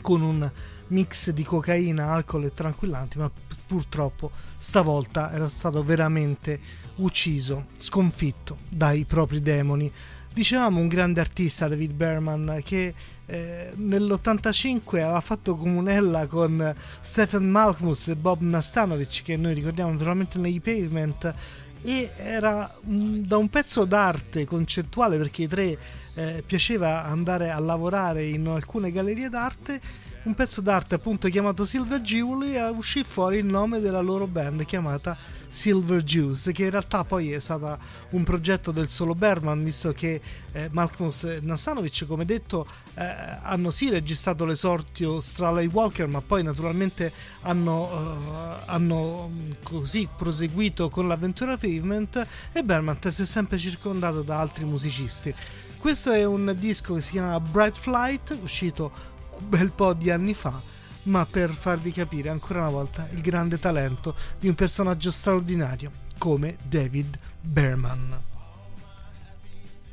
con 0.00 0.22
un 0.22 0.48
mix 0.86 1.30
di 1.30 1.42
cocaina, 1.42 2.12
alcol 2.12 2.44
e 2.44 2.50
tranquillanti, 2.50 3.18
ma 3.18 3.28
purtroppo 3.66 4.30
stavolta 4.56 5.32
era 5.32 5.48
stato 5.48 5.82
veramente 5.82 6.60
ucciso, 6.98 7.66
sconfitto 7.80 8.58
dai 8.68 9.04
propri 9.04 9.42
demoni. 9.42 9.90
Dicevamo 10.32 10.78
un 10.78 10.86
grande 10.86 11.18
artista, 11.18 11.66
David 11.66 11.94
Berman, 11.94 12.60
che 12.62 12.94
eh, 13.26 13.72
nell'85 13.74 15.02
aveva 15.02 15.20
fatto 15.20 15.56
comunella 15.56 16.28
con 16.28 16.74
Stephen 17.00 17.50
Malkmus 17.50 18.06
e 18.06 18.14
Bob 18.14 18.40
Nastanovic, 18.40 19.22
che 19.24 19.36
noi 19.36 19.54
ricordiamo 19.54 19.90
naturalmente 19.90 20.38
nei 20.38 20.60
Pavement, 20.60 21.34
e 21.82 22.10
era 22.16 22.72
mm, 22.88 23.22
da 23.24 23.36
un 23.36 23.48
pezzo 23.48 23.84
d'arte 23.84 24.44
concettuale 24.44 25.18
perché 25.18 25.42
i 25.42 25.48
tre 25.48 25.78
eh, 26.14 26.42
piaceva 26.46 27.04
andare 27.04 27.50
a 27.50 27.58
lavorare 27.58 28.24
in 28.24 28.46
alcune 28.46 28.92
gallerie 28.92 29.28
d'arte 29.28 29.80
un 30.24 30.34
pezzo 30.34 30.60
d'arte 30.60 30.94
appunto 30.94 31.28
chiamato 31.28 31.66
Silver 31.66 32.00
Jewelry 32.00 32.54
e 32.54 32.68
uscì 32.68 33.02
fuori 33.02 33.38
il 33.38 33.46
nome 33.46 33.80
della 33.80 34.00
loro 34.00 34.28
band 34.28 34.64
chiamata 34.64 35.16
Silver 35.52 36.02
Juice, 36.02 36.50
che 36.52 36.64
in 36.64 36.70
realtà 36.70 37.04
poi 37.04 37.30
è 37.30 37.38
stata 37.38 37.78
un 38.10 38.24
progetto 38.24 38.72
del 38.72 38.88
solo 38.88 39.14
Berman, 39.14 39.62
visto 39.62 39.92
che 39.92 40.18
eh, 40.52 40.68
Malcolmus 40.72 41.24
e 41.24 41.38
Nasanovic, 41.42 42.06
come 42.06 42.24
detto, 42.24 42.66
eh, 42.94 43.02
hanno 43.02 43.70
sì 43.70 43.90
registrato 43.90 44.46
l'esordio 44.46 45.20
Straley 45.20 45.66
Walker, 45.66 46.06
ma 46.06 46.22
poi 46.22 46.42
naturalmente 46.42 47.12
hanno, 47.42 47.90
eh, 47.90 48.62
hanno 48.64 49.28
mm, 49.30 49.46
così 49.62 50.08
proseguito 50.16 50.88
con 50.88 51.06
l'avventura 51.06 51.58
Pavement 51.58 52.26
e 52.50 52.64
Berman 52.64 52.96
si 53.02 53.22
è 53.22 53.26
sempre 53.26 53.58
circondato 53.58 54.22
da 54.22 54.40
altri 54.40 54.64
musicisti. 54.64 55.34
Questo 55.76 56.12
è 56.12 56.24
un 56.24 56.54
disco 56.58 56.94
che 56.94 57.02
si 57.02 57.12
chiama 57.12 57.38
Bright 57.40 57.76
Flight, 57.76 58.38
uscito 58.40 58.90
un 59.38 59.48
bel 59.50 59.70
po' 59.70 59.92
di 59.92 60.10
anni 60.10 60.32
fa, 60.32 60.62
ma 61.04 61.26
per 61.26 61.50
farvi 61.50 61.90
capire 61.90 62.28
ancora 62.28 62.60
una 62.60 62.70
volta 62.70 63.08
il 63.10 63.20
grande 63.20 63.58
talento 63.58 64.14
di 64.38 64.48
un 64.48 64.54
personaggio 64.54 65.10
straordinario 65.10 65.90
come 66.18 66.56
David 66.62 67.18
Berman. 67.40 68.20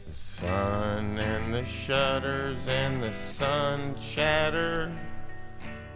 The 0.06 0.14
sun 0.14 1.18
and 1.20 1.54
the 1.54 1.66
shutters 1.66 2.68
and 2.68 3.02
the 3.02 3.12
sun 3.12 3.96
shattered 4.00 4.92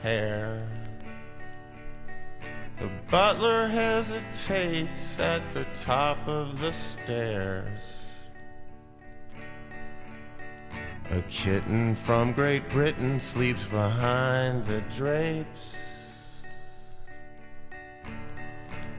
hair. 0.01 0.67
The 2.79 2.89
butler 3.09 3.67
hesitates 3.67 5.19
at 5.19 5.41
the 5.53 5.65
top 5.85 6.17
of 6.27 6.59
the 6.59 6.71
stairs. 6.71 7.92
A 11.13 11.21
kitten 11.29 11.93
from 11.93 12.33
Great 12.33 12.67
Britain 12.69 13.19
sleeps 13.19 13.65
behind 13.65 14.65
the 14.65 14.81
drapes. 14.95 15.75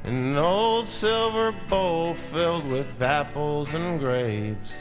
An 0.04 0.36
old 0.36 0.86
silver 0.86 1.52
bowl 1.68 2.14
filled 2.14 2.70
with 2.70 3.02
apples 3.02 3.74
and 3.74 3.98
grapes. 3.98 4.72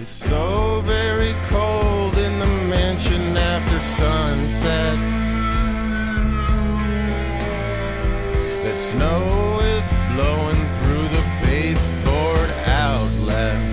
It's 0.00 0.08
so 0.08 0.82
very 0.84 1.36
cold 1.46 2.18
in 2.18 2.40
the 2.40 2.46
mansion 2.74 3.36
after 3.36 3.78
sunset 4.02 4.98
that 8.64 8.78
snow 8.78 9.60
is 9.60 9.86
blowing 10.16 10.62
through 10.74 11.08
the 11.16 11.24
baseboard 11.46 12.50
outlets. 12.66 13.71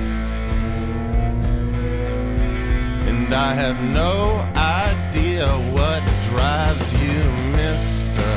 And 3.31 3.37
I 3.37 3.53
have 3.53 3.79
no 3.93 4.43
idea 4.55 5.47
what 5.71 6.01
drives 6.31 6.93
you, 6.93 7.21
mister. 7.51 8.33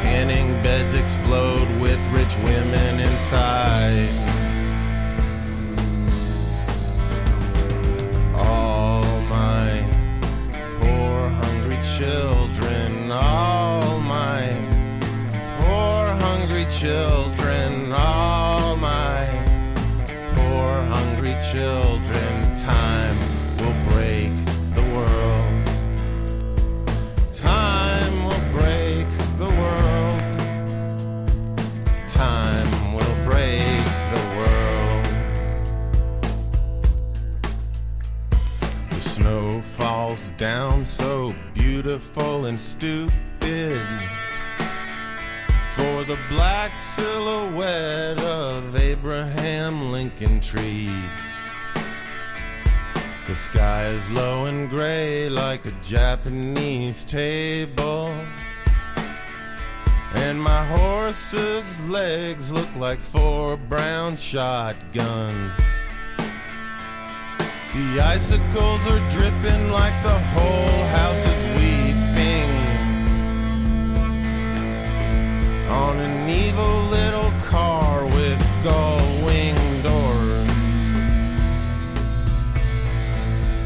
Tanning 0.00 0.50
beds 0.62 0.94
explode 0.94 1.68
with 1.78 2.00
rich 2.10 2.34
women 2.42 3.00
inside. 3.00 4.08
All 8.34 9.04
my 9.28 9.84
poor 10.80 11.28
hungry 11.28 11.78
children, 11.98 13.12
all 13.12 13.47
down 40.38 40.86
so 40.86 41.34
beautiful 41.52 42.46
and 42.46 42.60
stupid 42.60 43.84
for 45.72 46.04
the 46.04 46.16
black 46.28 46.70
silhouette 46.78 48.20
of 48.20 48.76
Abraham 48.76 49.90
Lincoln 49.90 50.38
trees. 50.38 50.92
The 53.26 53.34
sky 53.34 53.86
is 53.86 54.08
low 54.10 54.44
and 54.44 54.70
gray 54.70 55.28
like 55.28 55.66
a 55.66 55.72
Japanese 55.82 57.02
table. 57.02 58.14
And 60.14 60.40
my 60.40 60.64
horse's 60.66 61.88
legs 61.90 62.52
look 62.52 62.72
like 62.76 63.00
four 63.00 63.56
brown 63.56 64.16
shotguns. 64.16 65.77
The 67.74 68.00
icicles 68.00 68.80
are 68.90 69.10
dripping 69.10 69.70
like 69.70 69.92
the 70.02 70.18
whole 70.32 70.84
house 70.88 71.26
is 71.26 71.40
weeping 71.58 72.50
on 75.68 76.00
an 76.00 76.30
evil 76.30 76.84
little 76.88 77.30
car 77.42 78.06
with 78.06 78.40
gull 78.64 79.04
wing 79.26 79.54
doors. 79.82 80.50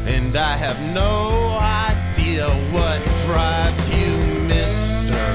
And 0.05 0.35
I 0.35 0.57
have 0.57 0.79
no 0.93 1.57
idea 1.61 2.49
what 2.75 2.99
drives 3.25 3.89
you, 3.95 4.17
mister. 4.43 5.27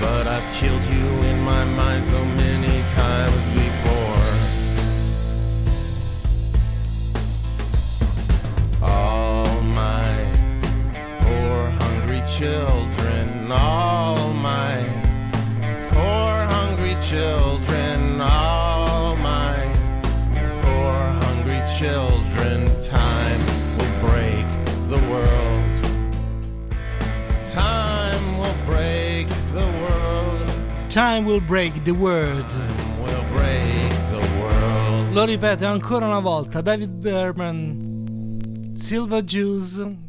But 0.00 0.26
I've 0.26 0.54
killed 0.54 0.84
you 0.84 1.22
in 1.30 1.40
my 1.42 1.64
mind 1.64 2.04
so 2.06 2.24
many 2.24 2.82
times 2.92 3.67
children, 12.38 13.50
all 13.50 14.32
my 14.32 14.76
poor 15.90 16.46
hungry 16.54 16.94
children, 17.00 18.20
all 18.20 19.16
my 19.16 19.56
poor 20.62 20.92
hungry 21.24 21.60
children. 21.66 22.70
Time 22.80 23.40
will 23.76 23.94
break 24.08 24.46
the 24.88 25.00
world. 25.10 25.72
Time 27.44 28.38
will 28.38 28.58
break 28.64 29.26
the 29.52 29.66
world. 29.82 30.48
Time 30.88 31.24
will 31.24 31.40
break 31.40 31.84
the 31.84 31.96
world. 31.96 32.56
Lo 35.12 35.26
ripeto 35.26 35.66
ancora 35.66 36.06
una 36.06 36.20
volta, 36.20 36.62
David 36.62 37.02
Berman, 37.02 38.74
Silver 38.76 39.24
Juice. 39.24 40.07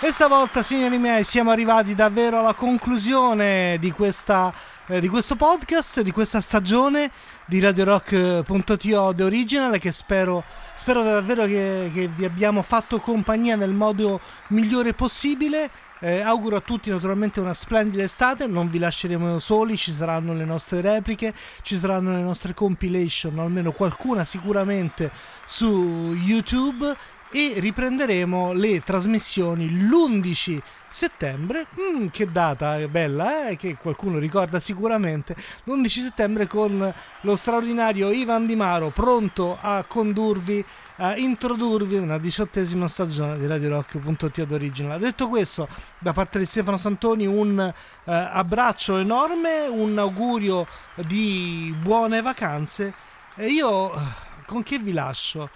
E 0.00 0.12
stavolta, 0.12 0.62
signori 0.62 0.96
miei, 0.96 1.24
siamo 1.24 1.50
arrivati 1.50 1.92
davvero 1.92 2.38
alla 2.38 2.54
conclusione 2.54 3.78
di, 3.80 3.90
questa, 3.90 4.54
eh, 4.86 5.00
di 5.00 5.08
questo 5.08 5.34
podcast, 5.34 6.02
di 6.02 6.12
questa 6.12 6.40
stagione 6.40 7.10
di 7.46 7.58
Radio 7.58 7.82
Rock.to 7.82 9.12
The 9.12 9.24
Original 9.24 9.76
che 9.78 9.90
spero, 9.90 10.44
spero 10.76 11.02
davvero 11.02 11.46
che, 11.46 11.90
che 11.92 12.06
vi 12.06 12.24
abbiamo 12.24 12.62
fatto 12.62 13.00
compagnia 13.00 13.56
nel 13.56 13.72
modo 13.72 14.20
migliore 14.50 14.94
possibile. 14.94 15.68
Eh, 16.00 16.20
auguro 16.20 16.54
a 16.54 16.60
tutti 16.60 16.90
naturalmente 16.90 17.40
una 17.40 17.54
splendida 17.54 18.04
estate, 18.04 18.46
non 18.46 18.70
vi 18.70 18.78
lasceremo 18.78 19.40
soli, 19.40 19.76
ci 19.76 19.90
saranno 19.90 20.32
le 20.32 20.44
nostre 20.44 20.80
repliche, 20.80 21.34
ci 21.62 21.76
saranno 21.76 22.12
le 22.12 22.22
nostre 22.22 22.54
compilation, 22.54 23.36
almeno 23.40 23.72
qualcuna 23.72 24.24
sicuramente 24.24 25.10
su 25.44 26.14
YouTube 26.14 26.94
e 27.30 27.54
riprenderemo 27.58 28.52
le 28.52 28.80
trasmissioni 28.80 29.70
l'11 29.70 30.60
settembre, 30.88 31.66
mm, 31.78 32.06
che 32.08 32.30
data 32.30 32.78
bella, 32.88 33.48
eh, 33.48 33.56
che 33.56 33.76
qualcuno 33.76 34.18
ricorda 34.18 34.58
sicuramente, 34.60 35.36
l'11 35.64 35.86
settembre 35.86 36.46
con 36.46 36.92
lo 37.20 37.36
straordinario 37.36 38.10
Ivan 38.10 38.46
Di 38.46 38.56
Maro 38.56 38.90
pronto 38.90 39.58
a 39.60 39.84
condurvi 39.86 40.64
a 41.00 41.16
introdurvi 41.16 41.96
una 41.96 42.18
diciottesima 42.18 42.88
stagione 42.88 43.38
di 43.38 43.46
Radio 43.46 43.68
Rock.to 43.68 44.46
Original. 44.50 44.98
Detto 44.98 45.28
questo, 45.28 45.68
da 45.98 46.12
parte 46.12 46.40
di 46.40 46.44
Stefano 46.44 46.76
Santoni 46.76 47.24
un 47.24 47.60
eh, 47.60 48.12
abbraccio 48.12 48.96
enorme, 48.96 49.66
un 49.68 49.96
augurio 49.96 50.66
di 50.94 51.72
buone 51.80 52.20
vacanze 52.20 52.92
e 53.36 53.46
io 53.46 53.94
eh, 53.94 53.98
con 54.46 54.64
che 54.64 54.78
vi 54.78 54.92
lascio? 54.92 55.48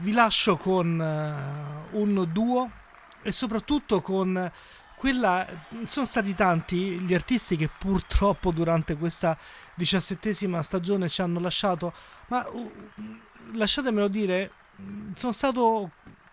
Vi 0.00 0.12
lascio 0.12 0.56
con 0.56 0.98
eh, 0.98 1.96
un 1.96 2.26
duo 2.32 2.70
e 3.22 3.32
soprattutto 3.32 4.00
con 4.00 4.50
quella 4.96 5.46
sono 5.86 6.06
stati 6.06 6.34
tanti 6.34 7.00
gli 7.00 7.12
artisti 7.12 7.56
che 7.56 7.68
purtroppo 7.68 8.50
durante 8.50 8.96
questa 8.96 9.36
diciassettesima 9.74 10.62
stagione 10.62 11.08
ci 11.08 11.22
hanno 11.22 11.38
lasciato, 11.38 11.92
ma 12.28 12.46
uh, 12.48 12.70
lasciatemelo 13.52 14.08
dire, 14.08 14.52
sono 15.14 15.32
stato 15.32 15.92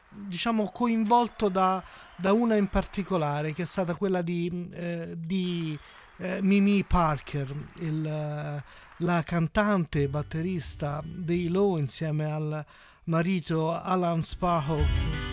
diciamo 0.10 0.70
coinvolto 0.72 1.50
da, 1.50 1.84
da 2.16 2.34
una 2.34 2.56
in 2.56 2.68
particolare 2.68 3.54
che 3.54 3.64
è 3.64 3.66
stata 3.66 3.96
quella 3.96 4.22
di, 4.22 4.70
eh, 4.74 5.14
di 5.18 5.78
eh, 6.18 6.42
Mimi 6.42 6.84
Parker, 6.84 7.54
il, 7.80 8.64
la 8.98 9.24
cantante 9.24 10.08
batterista 10.08 11.02
dei 11.06 11.48
Low 11.48 11.78
insieme 11.78 12.32
al 12.32 12.66
marito 13.08 13.72
Alan 13.72 14.22
Sparhawk. 14.22 15.26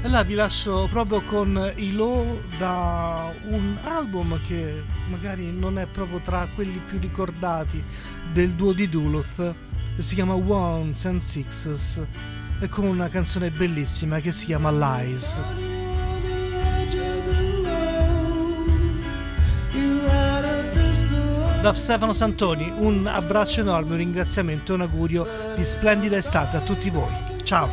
E 0.00 0.08
là 0.08 0.22
vi 0.22 0.34
lascio 0.34 0.86
proprio 0.90 1.22
con 1.22 1.72
i 1.76 1.92
Low 1.92 2.40
da 2.58 3.32
un 3.44 3.78
album 3.82 4.40
che 4.42 4.84
magari 5.08 5.50
non 5.50 5.78
è 5.78 5.86
proprio 5.86 6.20
tra 6.20 6.46
quelli 6.54 6.78
più 6.80 6.98
ricordati 6.98 7.82
del 8.32 8.52
duo 8.52 8.72
di 8.72 8.88
Duluth, 8.88 9.54
si 9.96 10.14
chiama 10.14 10.34
Ones 10.34 11.04
and 11.06 11.20
Sixes 11.20 12.06
e 12.60 12.68
con 12.68 12.84
una 12.84 13.08
canzone 13.08 13.50
bellissima 13.50 14.20
che 14.20 14.30
si 14.30 14.46
chiama 14.46 14.70
Lies. 14.70 15.40
Da 21.60 21.74
Stefano 21.74 22.12
Santoni 22.12 22.72
un 22.76 23.06
abbraccio 23.06 23.60
enorme, 23.60 23.92
un 23.92 23.96
ringraziamento 23.96 24.72
e 24.72 24.74
un 24.76 24.82
augurio 24.82 25.26
di 25.56 25.64
splendida 25.64 26.16
estate 26.16 26.56
a 26.56 26.60
tutti 26.60 26.88
voi. 26.88 27.12
Ciao! 27.42 27.68